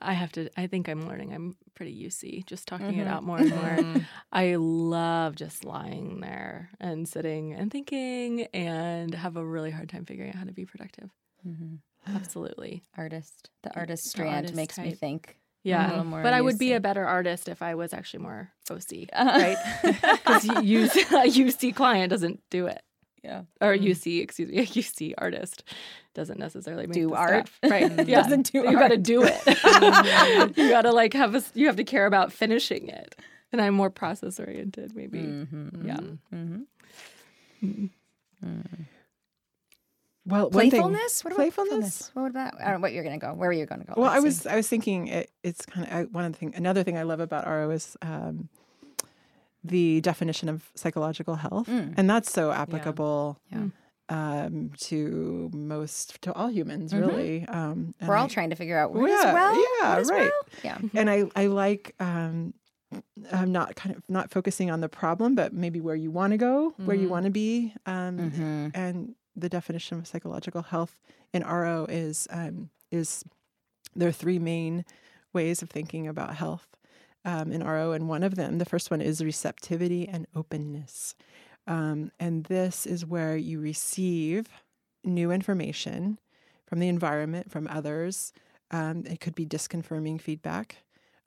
[0.00, 0.48] I have to.
[0.56, 1.32] I think I'm learning.
[1.32, 3.10] I'm pretty UC, just talking it Mhm.
[3.10, 4.04] out more and more.
[4.32, 10.04] I love just lying there and sitting and thinking, and have a really hard time
[10.04, 11.10] figuring out how to be productive.
[11.46, 11.78] Mhm.
[12.06, 13.50] Absolutely, Artist.
[13.62, 15.38] The artist the strand artist makes me think.
[15.64, 18.52] Yeah, little more but I would be a better artist if I was actually more
[18.70, 19.38] OC, Uh-huh.
[19.42, 19.58] right?
[20.22, 22.82] Because UC, a UC client doesn't do it,
[23.26, 23.42] Yeah.
[23.60, 25.64] or UC, excuse me, a UC artist
[26.14, 27.48] doesn't necessarily make Do the art.
[27.48, 27.58] stuff.
[27.70, 27.90] right?
[28.08, 29.42] Yeah, Doesn't do you got to do it.
[30.56, 33.14] you got to like have a, s- you have to care about finishing it,
[33.52, 35.18] and I'm more process oriented, maybe.
[35.18, 35.86] Mm-hmm.
[35.88, 36.00] Yeah.
[36.32, 37.86] Mm-hmm.
[40.28, 41.22] Well, one thing- Playfulness?
[41.24, 42.10] What about playfulness?
[42.10, 42.10] playfulness?
[42.14, 42.54] What about?
[42.60, 43.32] I don't know what you're gonna go.
[43.34, 43.94] Where were you gonna go?
[43.96, 44.24] Well, I Lexi?
[44.24, 46.52] was I was thinking it, it's kind of one of the thing.
[46.56, 48.48] Another thing I love about RO is um,
[49.68, 51.94] the definition of psychological health, Mm.
[51.96, 53.66] and that's so applicable Yeah.
[54.08, 57.00] um, to most to all humans, Mhm.
[57.00, 57.44] really.
[57.48, 59.54] Um, and We're all I- trying to figure out Well, what is yeah, well.
[59.82, 60.30] yeah, what is right.
[60.30, 60.42] well?
[60.62, 60.78] Yeah.
[61.00, 62.54] and I I like um,
[63.32, 66.36] I'm not kind of not focusing on the problem, but maybe where you want to
[66.38, 67.10] go, where you Mhm.
[67.10, 68.70] want to be, um, Mhm.
[68.74, 71.00] and the definition of psychological health
[71.34, 73.24] in RO is um, is
[73.96, 74.84] there are three main
[75.32, 76.68] ways of thinking about health
[77.26, 81.14] um, in RO, and one of them, the first one, is receptivity and openness,
[81.66, 84.48] um, and this is where you receive
[85.04, 86.18] new information
[86.66, 88.32] from the environment, from others.
[88.70, 90.76] Um, it could be disconfirming feedback,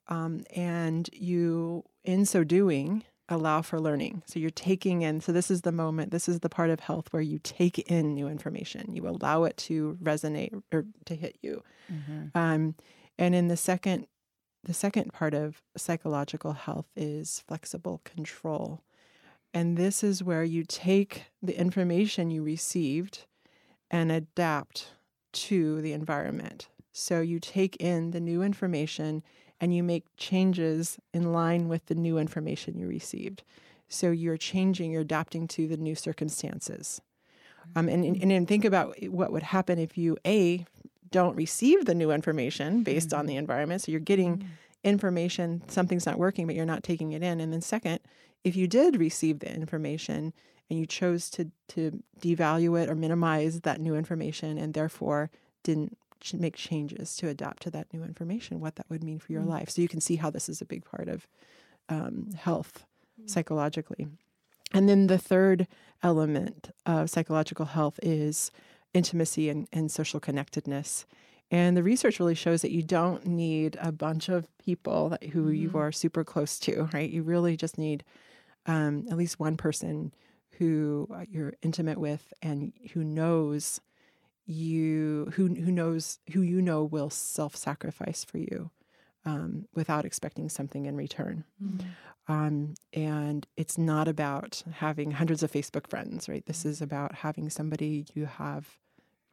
[0.07, 4.23] um, and you, in so doing, allow for learning.
[4.25, 7.07] So you're taking in, so this is the moment, this is the part of health
[7.11, 8.95] where you take in new information.
[8.95, 11.61] You allow it to resonate or to hit you.
[11.91, 12.31] Mhm.
[12.35, 12.75] Um,
[13.19, 14.07] and in the second,
[14.63, 18.81] the second part of psychological health is flexible control.
[19.53, 23.25] And this is where you take the information you received
[23.89, 24.89] and adapt
[25.31, 26.67] to the environment.
[26.91, 29.23] So you take in the new information
[29.61, 33.43] and you make changes in line with the new information you received.
[33.87, 37.01] So you're changing, you're adapting to the new circumstances.
[37.75, 40.65] Um, and, and, and think about what would happen if you, A,
[41.11, 43.27] don't receive the new information based on mm-hmm.
[43.27, 43.81] the environment.
[43.81, 44.47] So you're getting mm-hmm.
[44.83, 47.39] information, something's not working, but you're not taking it in.
[47.39, 47.99] And then, second,
[48.43, 50.33] if you did receive the information
[50.69, 55.29] and you chose to, to devalue it or minimize that new information and therefore
[55.63, 55.97] didn't
[56.33, 59.51] make changes to adapt to that new information, what that would mean for your mm-hmm.
[59.51, 59.69] life.
[59.69, 61.27] So you can see how this is a big part of
[61.89, 62.85] um, health
[63.25, 64.07] psychologically.
[64.73, 65.67] And then the third
[66.03, 68.51] element of psychological health is
[68.93, 71.05] intimacy and, and social connectedness.
[71.51, 75.49] And the research really shows that you don't need a bunch of people that, who
[75.49, 77.09] you are super close to, right?
[77.09, 78.03] You really just need
[78.65, 80.13] um, at least one person
[80.51, 83.81] who uh, you're intimate with and who knows
[84.45, 88.69] you, who who knows who you know will self-sacrifice for you
[89.25, 91.45] um, without expecting something in return.
[92.29, 96.45] Um, and it's not about having hundreds of Facebook friends, right?
[96.45, 98.77] This is about having somebody you have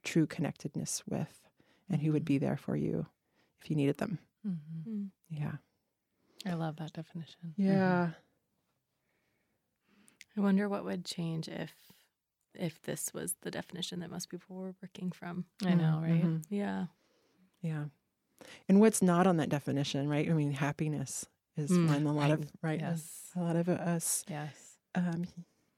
[0.03, 1.47] true connectedness with
[1.91, 3.07] and who would be there for you
[3.61, 4.19] if you needed them.
[4.47, 5.11] Mhm.
[5.29, 5.57] Yeah.
[6.47, 7.53] I love that definition.
[7.57, 8.13] Yeah.
[10.37, 11.75] I wonder what would change if
[12.55, 15.45] if this was the definition that most people were working from.
[15.63, 16.23] I know, right?
[16.25, 16.45] Mhm.
[16.49, 16.87] Yeah.
[17.61, 17.87] Yeah.
[18.69, 20.29] And what's not on that definition, right?
[20.31, 21.27] I mean, happiness
[21.57, 22.81] is Mm, one a lot of, right?
[22.81, 23.31] Yes.
[23.37, 24.77] A lot of us Yes.
[24.95, 25.25] um,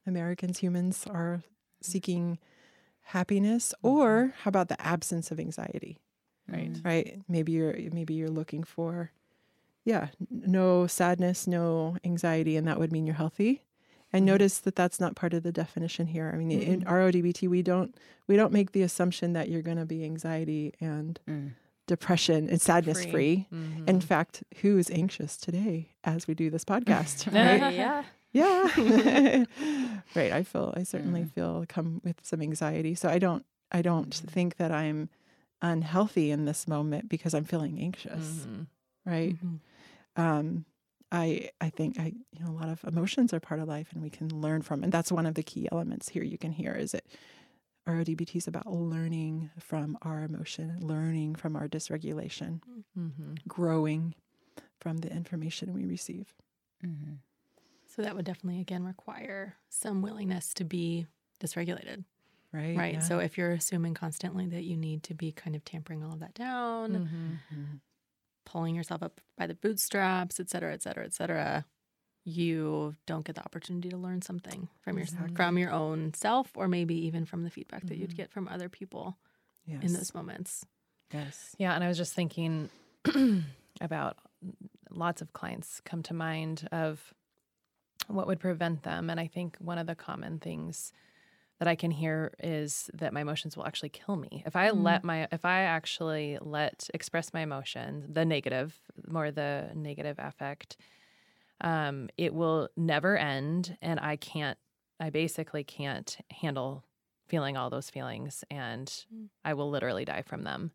[0.05, 1.43] Americans, humans are
[1.81, 2.39] seeking
[3.01, 5.99] happiness, or how about the absence of anxiety?
[6.47, 6.75] Right.
[6.83, 7.21] Right?
[7.27, 9.11] Maybe you're maybe you're looking for,
[9.85, 13.63] yeah, no sadness, no anxiety, and that would mean you're healthy.
[14.11, 16.31] And notice that that's not part of the definition here.
[16.33, 17.93] I mean, in RODBT, we don't
[18.25, 21.51] we don't make the assumption that you're going to be anxiety and Mm.
[21.89, 23.11] Depression and sadness Free.
[23.11, 23.47] free.
[23.51, 23.89] Mhm.
[23.89, 27.25] In fact, who is anxious today as we do this podcast?
[27.33, 27.73] right?
[27.83, 28.03] yeah.
[28.31, 29.45] Yeah.
[30.15, 30.31] right.
[30.31, 31.31] I feel I certainly Mhm.
[31.33, 32.95] feel come with some anxiety.
[32.95, 35.09] So I don't I don't think that I'm
[35.61, 38.45] unhealthy in this moment because I'm feeling anxious.
[38.47, 38.67] Mhm.
[39.05, 39.35] Right.
[39.43, 39.59] Mhm.
[40.15, 40.65] Um
[41.11, 44.01] I I think I you know a lot of emotions are part of life and
[44.03, 46.73] we can learn from and that's one of the key elements here you can hear
[46.73, 47.05] is it
[47.87, 52.61] RODBT is about learning from our emotion, learning from our dysregulation,
[52.97, 53.39] Mhm.
[53.47, 54.13] growing
[54.79, 56.33] from the information we receive.
[56.83, 57.19] Mhm.
[57.87, 61.07] So that would definitely again require some willingness to be
[61.39, 62.05] dysregulated.
[62.51, 62.77] Right.
[62.77, 62.93] Right.
[62.95, 62.99] Yeah.
[62.99, 66.19] So if you're assuming constantly that you need to be kind of tampering all of
[66.19, 67.39] that down, Mhm.
[67.57, 67.79] Mhm.
[68.45, 71.65] pulling yourself up by the bootstraps, et cetera, et cetera, et cetera,
[72.29, 75.35] you don't get the opportunity to learn something from your Exactly.
[75.35, 78.17] from your own self, or maybe even from the feedback that you'd Mhm.
[78.17, 79.17] get from other people
[79.65, 79.83] yes.
[79.83, 80.65] in those moments.
[81.11, 81.55] Yes.
[81.57, 82.69] Yeah, and I was just thinking
[83.81, 84.17] about
[84.91, 87.13] lots of clients come to mind of
[88.07, 90.91] what would prevent them, and I think one of the common things
[91.59, 94.43] that I can hear is that my emotions will actually kill me.
[94.45, 99.69] If I let my if I actually let express my emotions, the negative, more the
[99.75, 100.77] negative affect,
[101.61, 104.57] um, it will never end and I can't
[104.99, 106.83] I basically can't handle
[107.27, 109.29] feeling all those feelings and Mm.
[109.45, 110.71] I will literally die from them.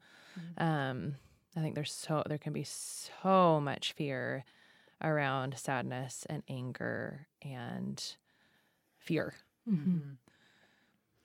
[0.59, 1.17] Um,
[1.57, 4.45] I think there's so there can be so much fear
[5.03, 8.03] around sadness and anger and
[8.99, 9.35] fear.
[9.69, 10.17] Mhm.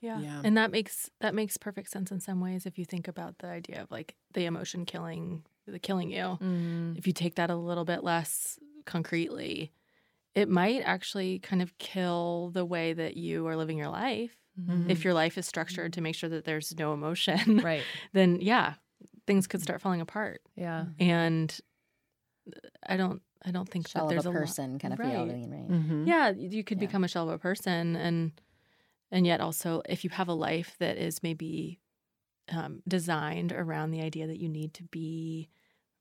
[0.01, 0.19] Yeah.
[0.21, 0.41] Yeah.
[0.43, 3.47] And that makes that makes perfect sense in some ways if you think about the
[3.47, 6.37] idea of like the emotion killing the killing you.
[6.41, 6.97] Mm.
[6.97, 8.57] If you take that a little bit less
[8.89, 9.71] concretely,
[10.35, 14.35] it might actually kind of kill the way that you are living your life.
[14.59, 14.89] Mhm.
[14.89, 17.85] If your life is structured to make sure that there's no emotion, Right.
[18.11, 18.73] then yeah,
[19.25, 20.41] things could start falling apart.
[20.57, 20.87] Yeah.
[20.99, 21.57] And
[22.85, 24.99] I don't I don't think Shell that of there's a a lot- person kind of
[24.99, 25.11] Right.
[25.13, 25.69] feeling, right?
[25.69, 26.05] Mhm.
[26.07, 26.87] Yeah, you could Yeah.
[26.87, 28.31] become a shell of a person, and
[29.11, 31.79] and yet also if you have a life that is maybe
[32.51, 35.49] um, designed around the idea that you need to be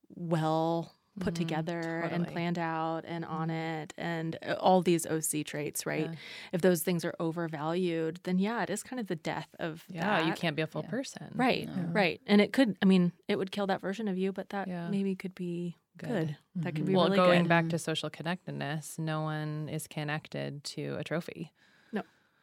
[0.09, 5.45] well put Mhm, together and planned out and on it, and uh, all these OC
[5.45, 6.11] traits, right?
[6.11, 6.17] Yeah.
[6.53, 10.27] If those things are overvalued, then yeah, it is kind of the death of Yeah,
[10.27, 10.91] you can't be a full Yeah.
[10.91, 11.31] person.
[11.35, 11.83] Right, No.
[11.93, 12.77] right, and it could.
[12.83, 14.89] I mean, it would kill that version of you, but that Yeah.
[14.89, 16.09] maybe could be good.
[16.09, 16.37] Good.
[16.57, 16.89] That could Mhm.
[16.89, 17.49] be well, really going good.
[17.49, 21.53] back to social connectedness, no one is connected to a trophy.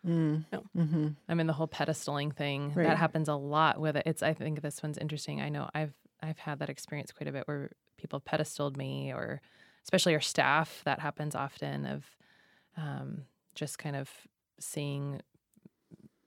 [0.05, 0.45] Mm.
[0.53, 0.63] No.
[0.78, 1.15] Mhm.
[1.28, 2.86] I mean, the whole pedestaling thing Right.
[2.86, 4.03] that happens a lot with it.
[4.05, 4.21] It's.
[4.21, 5.41] I think this one's interesting.
[5.41, 5.95] I know I've
[6.26, 9.41] I've had that experience quite a bit where people have pedestaled me, or
[9.84, 10.82] especially our staff.
[10.86, 11.86] That happens often.
[11.86, 12.03] Of
[12.78, 13.23] um,
[13.53, 14.09] just kind of
[14.59, 15.21] seeing,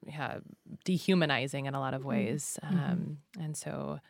[0.06, 0.38] yeah,
[0.84, 2.58] dehumanizing in a lot of ways.
[2.62, 4.00] Um, and so,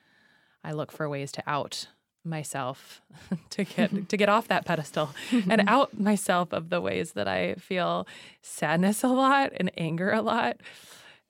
[0.62, 1.88] I look for ways to out
[2.24, 3.00] myself
[3.50, 5.10] to get to get off that pedestal
[5.48, 8.06] and out myself of the ways that I feel
[8.42, 10.58] sadness a lot and anger a lot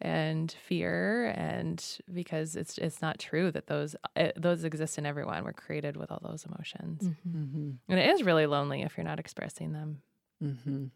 [0.00, 5.42] and fear and because it's it's not true that those it, those exist in everyone
[5.44, 7.16] we're created with all those emotions Mhm.
[7.34, 7.78] Mhm.
[7.88, 10.02] and it is really lonely if you're not expressing them
[10.42, 10.90] Mhm.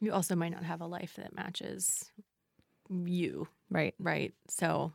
[0.00, 2.10] You also might not have a life that matches
[2.88, 4.32] you, right right?
[4.48, 4.92] So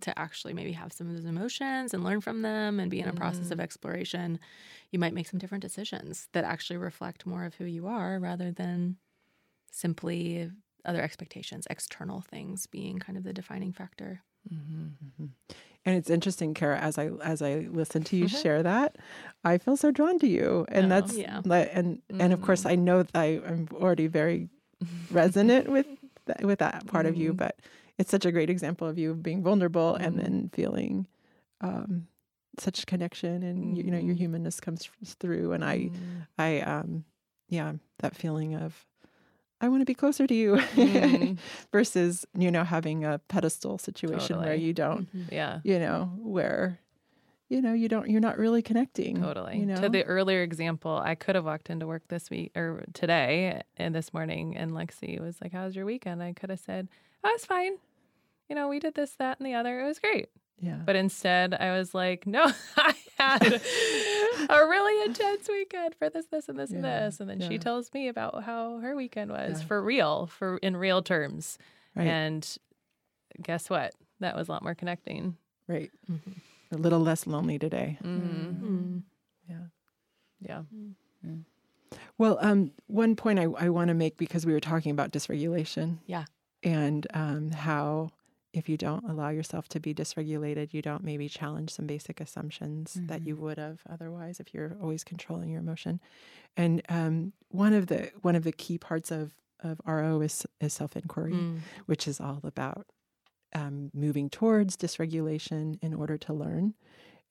[0.00, 3.06] to actually maybe have some of those emotions and learn from them and be in
[3.08, 4.40] a process of exploration,
[4.90, 8.50] you might make some different decisions that actually reflect more of who you are rather
[8.50, 8.96] than
[9.70, 10.50] simply
[10.84, 14.22] other expectations, external things being kind of the defining factor.
[14.52, 15.26] mm-hmm.
[15.86, 18.42] And it's interesting, Kara, as I as I listen to you Mhm.
[18.42, 18.96] share that,
[19.44, 21.40] I feel so drawn to you, and Oh, that's yeah.
[21.44, 22.70] and and of course Mhm.
[22.70, 24.48] I know that I, I'm already very
[25.10, 25.86] resonant with
[26.26, 27.36] that, with that part of you, Mhm.
[27.38, 27.58] but
[27.98, 30.22] it's such a great example of you being vulnerable and Mhm.
[30.22, 31.06] then feeling
[31.62, 32.06] um,
[32.58, 34.18] such connection, and you, you know your Mhm.
[34.18, 36.26] humanness comes through, and I Mm.
[36.38, 37.04] I um
[37.48, 38.86] yeah that feeling of
[39.60, 41.38] I want to be closer to you Mm.
[41.72, 46.80] versus you know having a pedestal situation where you don't yeah you know where
[47.48, 49.58] you know you don't you're not really connecting Totally.
[49.58, 52.84] you know To the earlier example, I could have walked into work this week or
[52.94, 56.88] today and this morning, and Lexi was like, "How's your weekend?" I could have said,
[57.24, 57.72] "Oh, it's fine.
[58.48, 59.80] You know, we did this, that, and the other.
[59.80, 60.28] It was great."
[60.60, 62.44] Yeah But instead, I was like, "No,
[62.76, 63.60] I had
[64.48, 67.48] a really intense weekend for this, this, and this, and this." And then yeah.
[67.48, 69.66] she tells me about how her weekend was Yeah.
[69.66, 71.58] for real, for in real terms.
[71.96, 72.58] right And
[73.42, 73.94] guess what?
[74.20, 75.36] That was a lot more connecting.
[75.68, 76.36] right Mhm.
[76.72, 78.66] a little less lonely today Mm-hmm.
[78.66, 79.02] Mm.
[79.48, 79.66] yeah
[80.40, 80.62] Yeah.
[82.18, 85.98] well um one point i, I want to make because we were talking about dysregulation
[86.06, 86.24] Yeah.
[86.62, 88.10] and um how
[88.52, 92.98] if you don't allow yourself to be dysregulated you don't maybe challenge some basic assumptions
[93.06, 96.00] that you would have otherwise if you're always controlling your emotion
[96.56, 99.32] and um one of the one of the key parts of
[99.62, 101.58] of ro is is self-inquiry Mm.
[101.86, 102.86] which is all about
[103.52, 106.74] um, moving towards dysregulation in order to learn.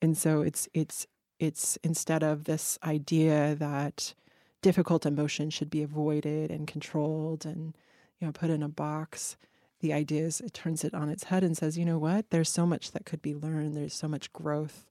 [0.02, 1.06] And so it's it's
[1.38, 4.12] it's instead of this idea that
[4.60, 7.74] difficult emotion should be avoided and controlled and
[8.18, 9.36] you know put in a box.
[9.80, 12.30] The ideas, it turns it on its head and says, you know what?
[12.30, 13.76] There's so much that could be learned.
[13.76, 14.86] There's so much growth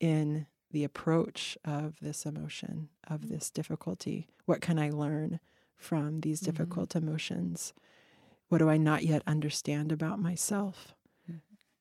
[0.00, 4.28] in the approach of this emotion, of this difficulty.
[4.46, 5.38] What can I learn
[5.76, 6.44] from these Mhm.
[6.46, 7.74] difficult emotions?
[8.48, 10.94] What do I not yet understand about myself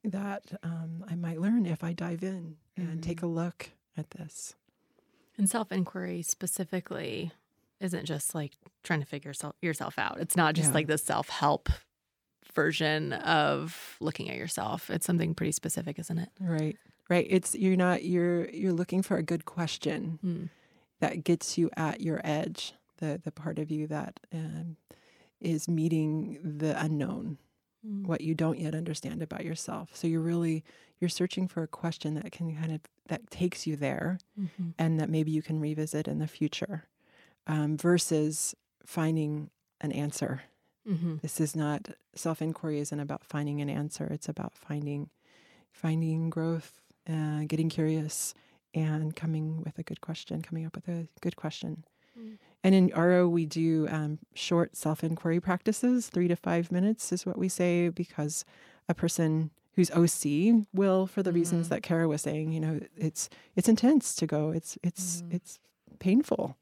[0.03, 4.55] that um, I might learn if I dive in and take a look at this?
[5.37, 7.31] And self inquiry specifically
[7.79, 10.19] isn't just like trying to figure yourself, yourself out.
[10.19, 10.73] It's not just Yeah.
[10.75, 11.69] like the self help
[12.53, 14.89] version of looking at yourself.
[14.89, 16.29] It's something pretty specific, isn't it?
[16.39, 16.77] Right,
[17.09, 17.27] right.
[17.29, 20.49] It's you're not you're you're looking for a good question Mm.
[20.99, 24.77] that gets you at your edge, the the part of you that um,
[25.39, 27.37] is meeting the unknown,
[27.85, 28.05] Mm.
[28.05, 29.95] what you don't yet understand about yourself.
[29.95, 30.63] So you're really
[30.99, 34.73] you're searching for a question that can kind of that takes you there, Mhm.
[34.77, 36.87] and that maybe you can revisit in the future,
[37.47, 39.49] um, versus finding
[39.81, 40.43] an answer.
[40.87, 41.21] Mhm.
[41.21, 42.79] This is not self inquiry.
[42.79, 44.05] Isn't about finding an answer.
[44.05, 45.09] It's about finding
[45.71, 48.33] finding growth, uh, getting curious,
[48.73, 50.41] and coming with a good question.
[50.41, 51.85] Coming up with a good question.
[52.19, 52.37] Mm.
[52.63, 56.09] And in RO, we do um, short self inquiry practices.
[56.09, 58.43] Three to five minutes is what we say because
[58.89, 61.69] a person who's OC will, for the reasons Mhm.
[61.69, 64.51] that Kara was saying, you know, it's it's intense to go.
[64.51, 65.33] It's it's Mhm.
[65.35, 65.59] it's
[65.99, 66.57] painful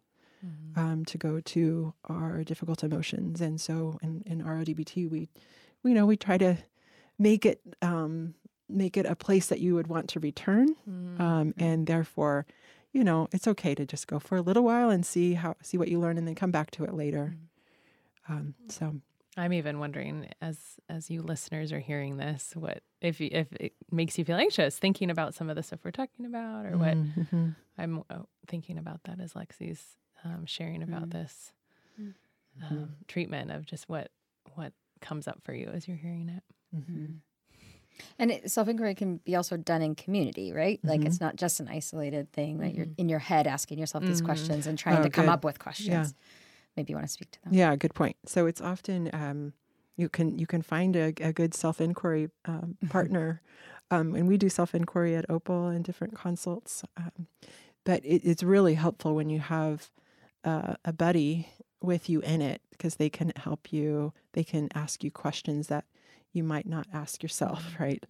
[0.46, 0.78] Mhm.
[0.78, 3.42] um, to go to our difficult emotions.
[3.42, 5.30] And so in, in RODBT, we,
[5.84, 6.58] we know we try to
[7.18, 8.36] make it um,
[8.70, 11.20] make it a place that you would want to return, Mhm.
[11.20, 12.46] um, and therefore,
[12.94, 15.78] you know, it's okay to just go for a little while and see how see
[15.78, 17.36] what you learn, and then come back to it later.
[18.28, 19.02] Um, so
[19.38, 23.74] I'm even wondering, as as you listeners are hearing this, what if you, if it
[23.92, 26.96] makes you feel anxious thinking about some of the stuff we're talking about, or what
[26.98, 27.56] Mhm.
[27.78, 31.12] I'm uh, thinking about that as Lexi's um, sharing about Mhm.
[31.12, 31.54] this
[32.00, 32.14] Mm.
[32.70, 34.12] um, treatment of just what
[34.56, 36.44] what comes up for you as you're hearing it.
[36.76, 37.20] Mhm.
[38.18, 40.80] And it, self-inquiry can be also done in community, right?
[40.84, 41.06] Like Mhm.
[41.08, 44.68] it's not just an isolated thing that you're in your head asking yourself these questions
[44.68, 45.32] and trying Oh, to come good.
[45.32, 46.14] up with questions.
[46.76, 47.54] Maybe you want to speak to them.
[47.54, 48.16] Yeah, good point.
[48.26, 49.54] So it's often um,
[49.98, 53.42] you can you can find a, a good self inquiry um, partner,
[53.92, 56.84] um, and we do self inquiry at Opal and different consults.
[56.96, 57.28] Um,
[57.84, 59.90] but it, it's really helpful when you have
[60.44, 61.50] uh, a buddy
[61.82, 64.14] with you in it because they can help you.
[64.34, 65.86] They can ask you questions that
[66.32, 68.04] you might not ask yourself, right?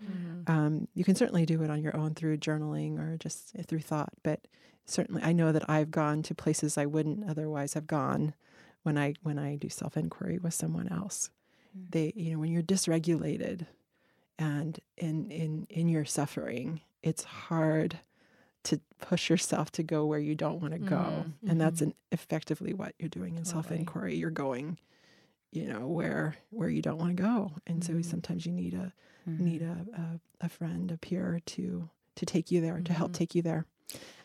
[0.47, 4.13] Um, you can certainly do it on your own through journaling or just through thought,
[4.23, 4.47] but
[4.85, 8.33] certainly I know that I've gone to places I wouldn't otherwise have gone
[8.83, 11.29] when I when I do self inquiry with someone else.
[11.77, 11.91] Mm.
[11.91, 13.65] They, you know, when you're dysregulated
[14.37, 17.99] and in in in your suffering, it's hard
[18.63, 21.93] to push yourself to go where you don't want to go, Mm, and that's an,
[22.11, 23.51] effectively what you're doing in Totally.
[23.63, 24.15] self inquiry.
[24.15, 24.77] You're going,
[25.51, 28.03] you know, where where you don't want to go, and so Mhm.
[28.03, 28.93] sometimes you need a
[29.27, 29.45] Mm-hmm.
[29.45, 29.85] need a,
[30.41, 33.15] a a friend, a peer to to take you there, to help Mhm.
[33.15, 33.65] take you there.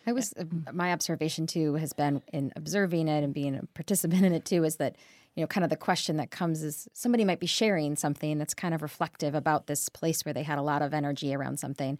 [0.06, 4.24] I was uh, my observation too has been in observing it and being a participant
[4.24, 4.96] in it too is that
[5.34, 8.54] you know kind of the question that comes is somebody might be sharing something that's
[8.54, 11.98] kind of reflective about this place where they had a lot of energy around something.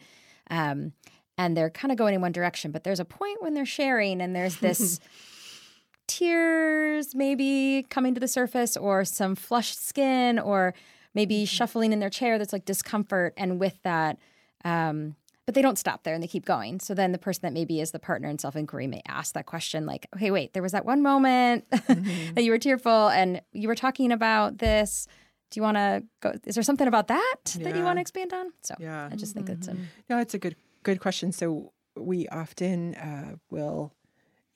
[0.51, 0.93] Um,
[1.37, 4.20] and they're kind of going in one direction, but there's a point when they're sharing
[4.20, 5.01] and there's this
[6.07, 10.74] tears maybe coming to the surface or some flushed skin or
[11.14, 11.45] maybe mm-hmm.
[11.45, 14.18] shuffling in their chair that's like discomfort and with that
[14.64, 15.16] um,
[15.47, 16.80] but they don't stop there and they keep going.
[16.80, 19.85] So then the person that maybe is the partner in self-inquiry may ask that question
[19.85, 22.35] like okay wait there was that one moment mm-hmm.
[22.35, 25.07] that you were tearful and you were talking about this.
[25.51, 28.32] Do you want to go is there something about that that you want to expand
[28.32, 28.53] on?
[28.62, 29.09] So Yeah.
[29.12, 29.85] i just think that's a mm-hmm.
[30.09, 31.32] No, it's a good good question.
[31.32, 33.93] So we often uh, will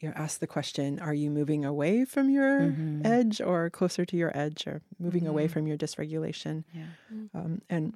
[0.00, 3.06] you know ask the question: Are you moving away from your Mm-hmm.
[3.06, 5.52] edge or closer to your edge, or moving away Mhm.
[5.52, 6.64] from your dysregulation?
[6.72, 6.86] Yeah.
[7.34, 7.94] Um, and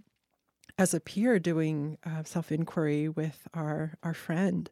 [0.78, 4.70] as a peer doing uh, self inquiry with our our friend,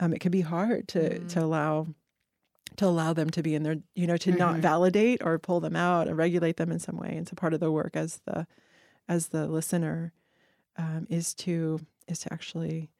[0.00, 1.28] um, it can be hard to Mm.
[1.28, 1.88] to allow
[2.76, 4.62] to allow them to be in their you know to not Mhm.
[4.62, 7.16] validate or pull them out and regulate them in some way.
[7.16, 8.46] And so part of the work as the
[9.08, 10.12] as the listener
[10.76, 12.90] um, is to is to actually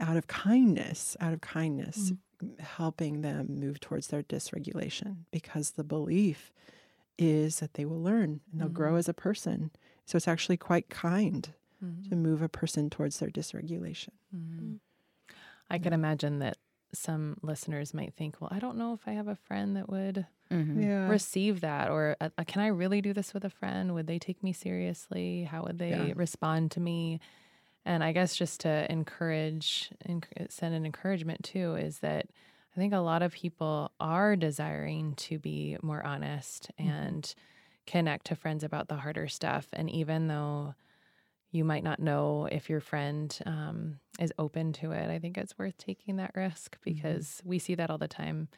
[0.00, 2.12] out of kindness out of kindness
[2.60, 6.52] helping them move towards their dysregulation because the belief
[7.18, 9.70] is that they will learn and they'll grow as a person
[10.06, 11.52] so it's actually quite kind
[12.08, 14.78] to move a person towards their dysregulation Mhm.
[15.70, 16.56] I can imagine that
[16.94, 20.26] some listeners might think, well, I don't know if I have a friend that would
[20.50, 20.82] Mhm.
[20.82, 23.92] yeah receive that, or uh, uh, can I really do this with a friend?
[23.94, 25.44] Would they take me seriously?
[25.44, 26.12] How would they Yeah.
[26.16, 27.20] respond to me?
[27.88, 32.26] And I guess just to encourage, enc- send an encouragement too, is that
[32.76, 37.34] I think a lot of people are desiring to be more honest and
[37.86, 39.68] connect to friends about the harder stuff.
[39.72, 40.74] And even though
[41.50, 45.56] you might not know if your friend um, is open to it, I think it's
[45.58, 48.48] worth taking that risk because we see that all the time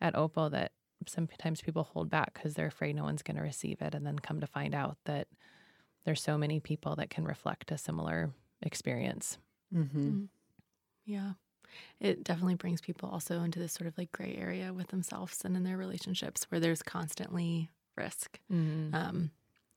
[0.00, 0.70] at Opal that
[1.04, 4.20] sometimes people hold back because they're afraid no one's going to receive it and then
[4.20, 5.26] come to find out that
[6.04, 8.30] there's so many people that can reflect a similar
[8.62, 9.38] experience.
[9.74, 10.24] mm-hmm.
[11.04, 11.32] Yeah.
[12.00, 15.56] It definitely brings people also into this sort of like gray area with themselves and
[15.56, 18.40] in their relationships where there's constantly risk.
[18.52, 18.94] Mm.
[18.94, 19.30] Um,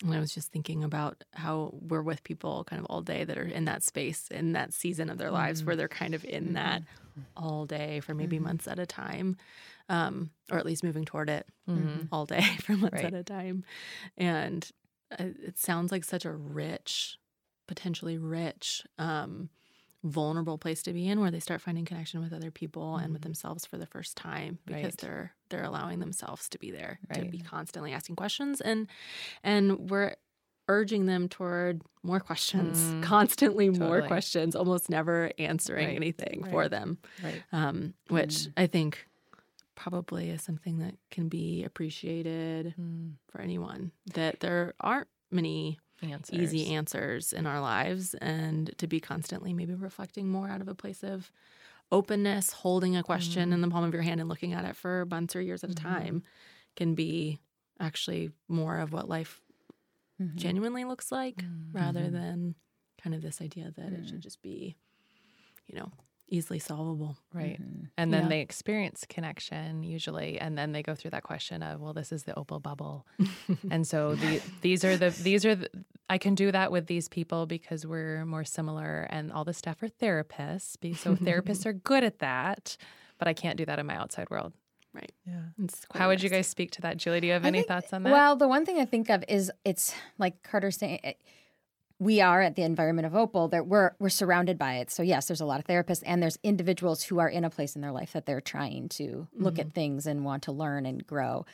[0.04, 3.38] And I was just thinking about how we're with people kind of all day that
[3.38, 6.54] are in that space, in that season of their lives where they're kind of in
[6.54, 6.82] that
[7.38, 9.38] all day for maybe months at a time,
[9.90, 11.46] um, or at least moving toward it
[12.12, 13.06] all day for months Right.
[13.06, 13.64] at a time.
[14.18, 14.68] And
[15.12, 17.18] uh, it sounds like such a rich,
[17.76, 19.50] potentially rich, um,
[20.04, 23.22] vulnerable place to be in where they start finding connection with other people and with
[23.22, 24.98] themselves for the first time because Right.
[24.98, 28.88] they're they're allowing themselves to be there to be constantly asking questions and
[29.44, 30.16] and we're
[30.68, 33.02] urging them toward more questions Mm.
[33.04, 35.96] constantly more questions almost never answering Right.
[35.98, 37.42] anything for them Right.
[37.52, 39.06] um, which i think
[39.76, 43.18] probably is something that can be appreciated Mm.
[43.30, 46.38] for anyone that there aren't many Answers.
[46.38, 50.76] easy answers in our lives and to be constantly maybe reflecting more out of a
[50.76, 51.32] place of
[51.92, 55.06] openness holding a question in the palm of your hand and looking at it for
[55.06, 56.24] months or years at a time
[56.76, 57.40] can be
[57.80, 59.42] actually more of what life
[60.20, 60.36] Mhm.
[60.36, 61.78] genuinely looks like Mm-hmm.
[61.78, 62.56] rather than
[63.02, 64.76] kind of this idea that it should just be
[65.68, 65.92] you know
[66.32, 67.62] easily solvable Right.
[67.62, 67.90] Mhm.
[67.98, 68.30] And then Yeah.
[68.30, 72.24] they experience connection usually, and then they go through that question of, well, this is
[72.24, 73.06] the opal bubble,
[73.70, 75.70] and so the, these are the these are the,
[76.10, 79.84] I can do that with these people because we're more similar, and all the staff
[79.84, 82.76] are therapists, so therapists are good at that,
[83.20, 84.54] but I can't do that in my outside world.
[84.94, 85.44] right Yeah.
[85.94, 87.22] How would you guys speak to that, Julie?
[87.22, 88.12] Do you have I any think- thoughts on that?
[88.12, 91.00] Well, the one thing I think of is it's like Kara saying.
[92.02, 93.48] We are at the environment of Opal.
[93.50, 94.90] That we're we're surrounded by it.
[94.90, 97.76] So yes, there's a lot of therapists, and there's individuals who are in a place
[97.76, 101.06] in their life that they're trying to look at things and want to learn and
[101.06, 101.46] grow.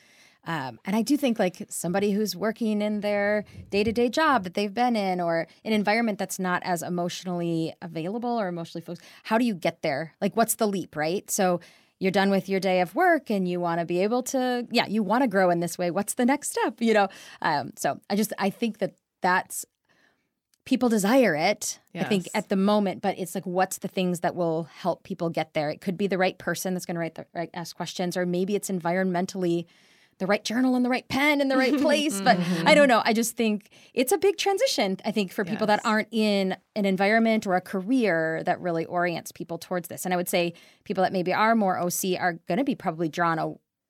[0.46, 4.46] Um, and I do think like somebody who's working in their day to day job
[4.46, 9.06] that they've been in, or an environment that's not as emotionally available or emotionally focused.
[9.24, 10.14] How do you get there?
[10.22, 11.30] Like, what's the leap, right?
[11.30, 11.60] So
[12.00, 14.86] you're done with your day of work and you want to be able to, yeah,
[14.88, 15.92] you want to grow in this way.
[15.92, 16.76] What's the next step?
[16.80, 17.10] You know.
[17.42, 19.66] Um, so I just I think that that's
[20.68, 21.80] people desire it.
[21.96, 25.30] I think at the moment, but it's like what's the things that will help people
[25.30, 25.70] get there?
[25.70, 28.26] It could be the right person that's going to write the right ask questions, or
[28.26, 29.66] maybe it's environmentally
[30.20, 32.20] the right journal and the right pen in the right place.
[32.20, 33.02] But I don't know.
[33.06, 34.98] I just think it's a big transition.
[35.06, 39.32] I think for people that aren't in an environment or a career that really orients
[39.32, 40.06] people towards this.
[40.06, 40.54] And I would say
[40.84, 43.40] people that maybe are more OC are going to be probably drawn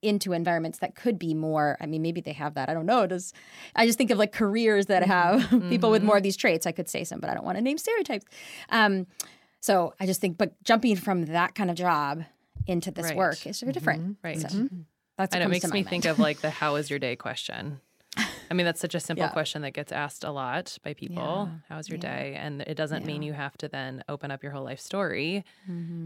[0.01, 1.77] into environments that could be more.
[1.81, 2.69] I mean, maybe they have that.
[2.69, 3.07] I don't know.
[3.07, 3.33] Does
[3.75, 5.11] I just think of like careers that mm-hmm.
[5.57, 6.07] have people with mm-hmm.
[6.07, 6.65] more of these traits.
[6.67, 8.25] I could say some, but I don't want to name stereotypes.
[8.69, 9.07] Um,
[9.59, 12.23] so I just think, but jumping from that kind of job
[12.67, 13.17] into this Right.
[13.17, 13.73] work is very mm-hmm.
[13.73, 14.17] different.
[14.23, 14.39] right.
[14.39, 14.47] So
[15.17, 15.89] that's and what it makes me mind.
[15.89, 17.81] think of like the "How was your day?" question.
[18.49, 19.31] I mean, that's such a simple Yeah.
[19.31, 21.49] question that gets asked a lot by people.
[21.51, 21.59] Yeah.
[21.69, 22.15] How's your Yeah.
[22.15, 22.35] day?
[22.35, 25.43] And it doesn't mean you have to then open up your whole life story.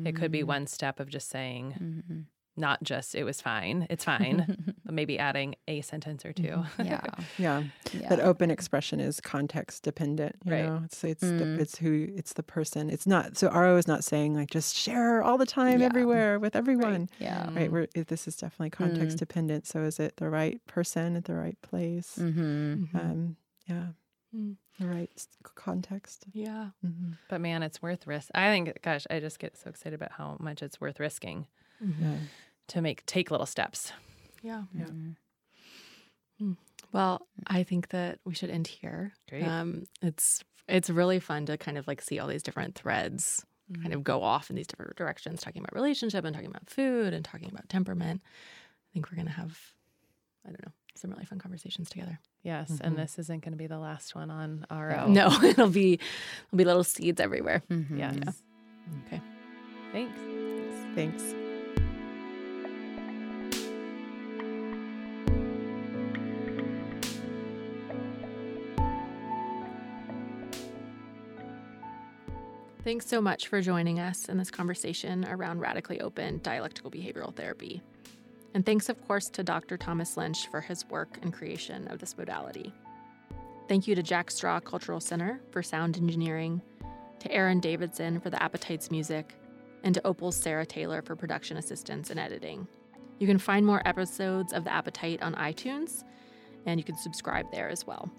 [0.05, 1.75] It could be one step of just saying,
[2.09, 2.25] Mhm.
[2.57, 6.43] Not just "it was fine," it's fine, but maybe adding a sentence or 2
[6.83, 7.01] yeah,
[7.37, 7.63] Yeah.
[7.93, 8.09] yeah.
[8.09, 10.35] That open expression is context dependent.
[10.45, 10.65] You Right.
[10.65, 11.37] know, it's it's Mm.
[11.39, 12.89] the, it's who it's the person.
[12.89, 15.87] It's not so RO is not saying like just share all the time Yeah.
[15.87, 17.09] everywhere with everyone.
[17.19, 17.49] yeah.
[17.53, 17.71] Right.
[17.71, 19.19] We're, this is definitely context Mm.
[19.19, 19.67] dependent.
[19.67, 22.17] So is it the right person at the right place?
[22.19, 22.95] Mm-hmm.
[22.97, 23.35] Um,
[23.67, 23.87] yeah.
[24.35, 24.55] Mm.
[24.79, 26.25] The right context.
[26.33, 28.29] yeah hmm But man, it's worth risk.
[28.33, 31.45] I think, gosh, I just get so excited about how much it's worth risking
[31.81, 32.15] Yeah.
[32.69, 33.91] to make take little steps.
[34.43, 34.85] yeah Yeah.
[34.85, 36.51] Mm-hmm.
[36.93, 39.13] Well, I think that we should end here.
[39.29, 39.43] Great.
[39.47, 43.45] Um, it's it's really fun to kind of like see all these different threads
[43.81, 47.13] kind of go off in these different directions, talking about relationship and talking about food
[47.13, 48.21] and talking about temperament.
[48.23, 49.57] I think we're gonna have,
[50.45, 52.19] I don't know, some really fun conversations together.
[52.43, 52.81] Yes, Mhm.
[52.81, 55.07] and this isn't going to be the last one on RO.
[55.07, 57.63] No, it'll be it'll be little seeds everywhere.
[57.69, 57.97] Mm-hmm.
[57.97, 58.43] Yes.
[59.07, 59.21] Okay.
[59.93, 60.19] Thanks.
[60.95, 61.23] Thanks.
[72.83, 77.79] Thanks so much for joining us in this conversation around radically open dialectical behavioral therapy.
[78.55, 79.77] And thanks, of course, to Dr.
[79.77, 82.73] Thomas Lynch for his work and creation of this modality.
[83.67, 86.59] Thank you to Jack Straw Cultural Center for sound engineering,
[87.19, 89.35] to Aaron Davidson for the Appetites music,
[89.83, 92.67] and to Opal's Sarah Taylor for production assistance and editing.
[93.19, 96.03] You can find more episodes of The Appetite on iTunes,
[96.65, 98.11] and you can subscribe there as well.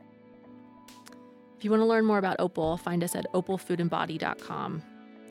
[1.63, 4.83] If you want to learn more about Opal, find us at opalfoodandbody.com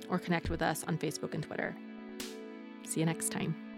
[0.09, 1.75] or connect with us on Facebook and Twitter.
[2.85, 3.70] See you next time.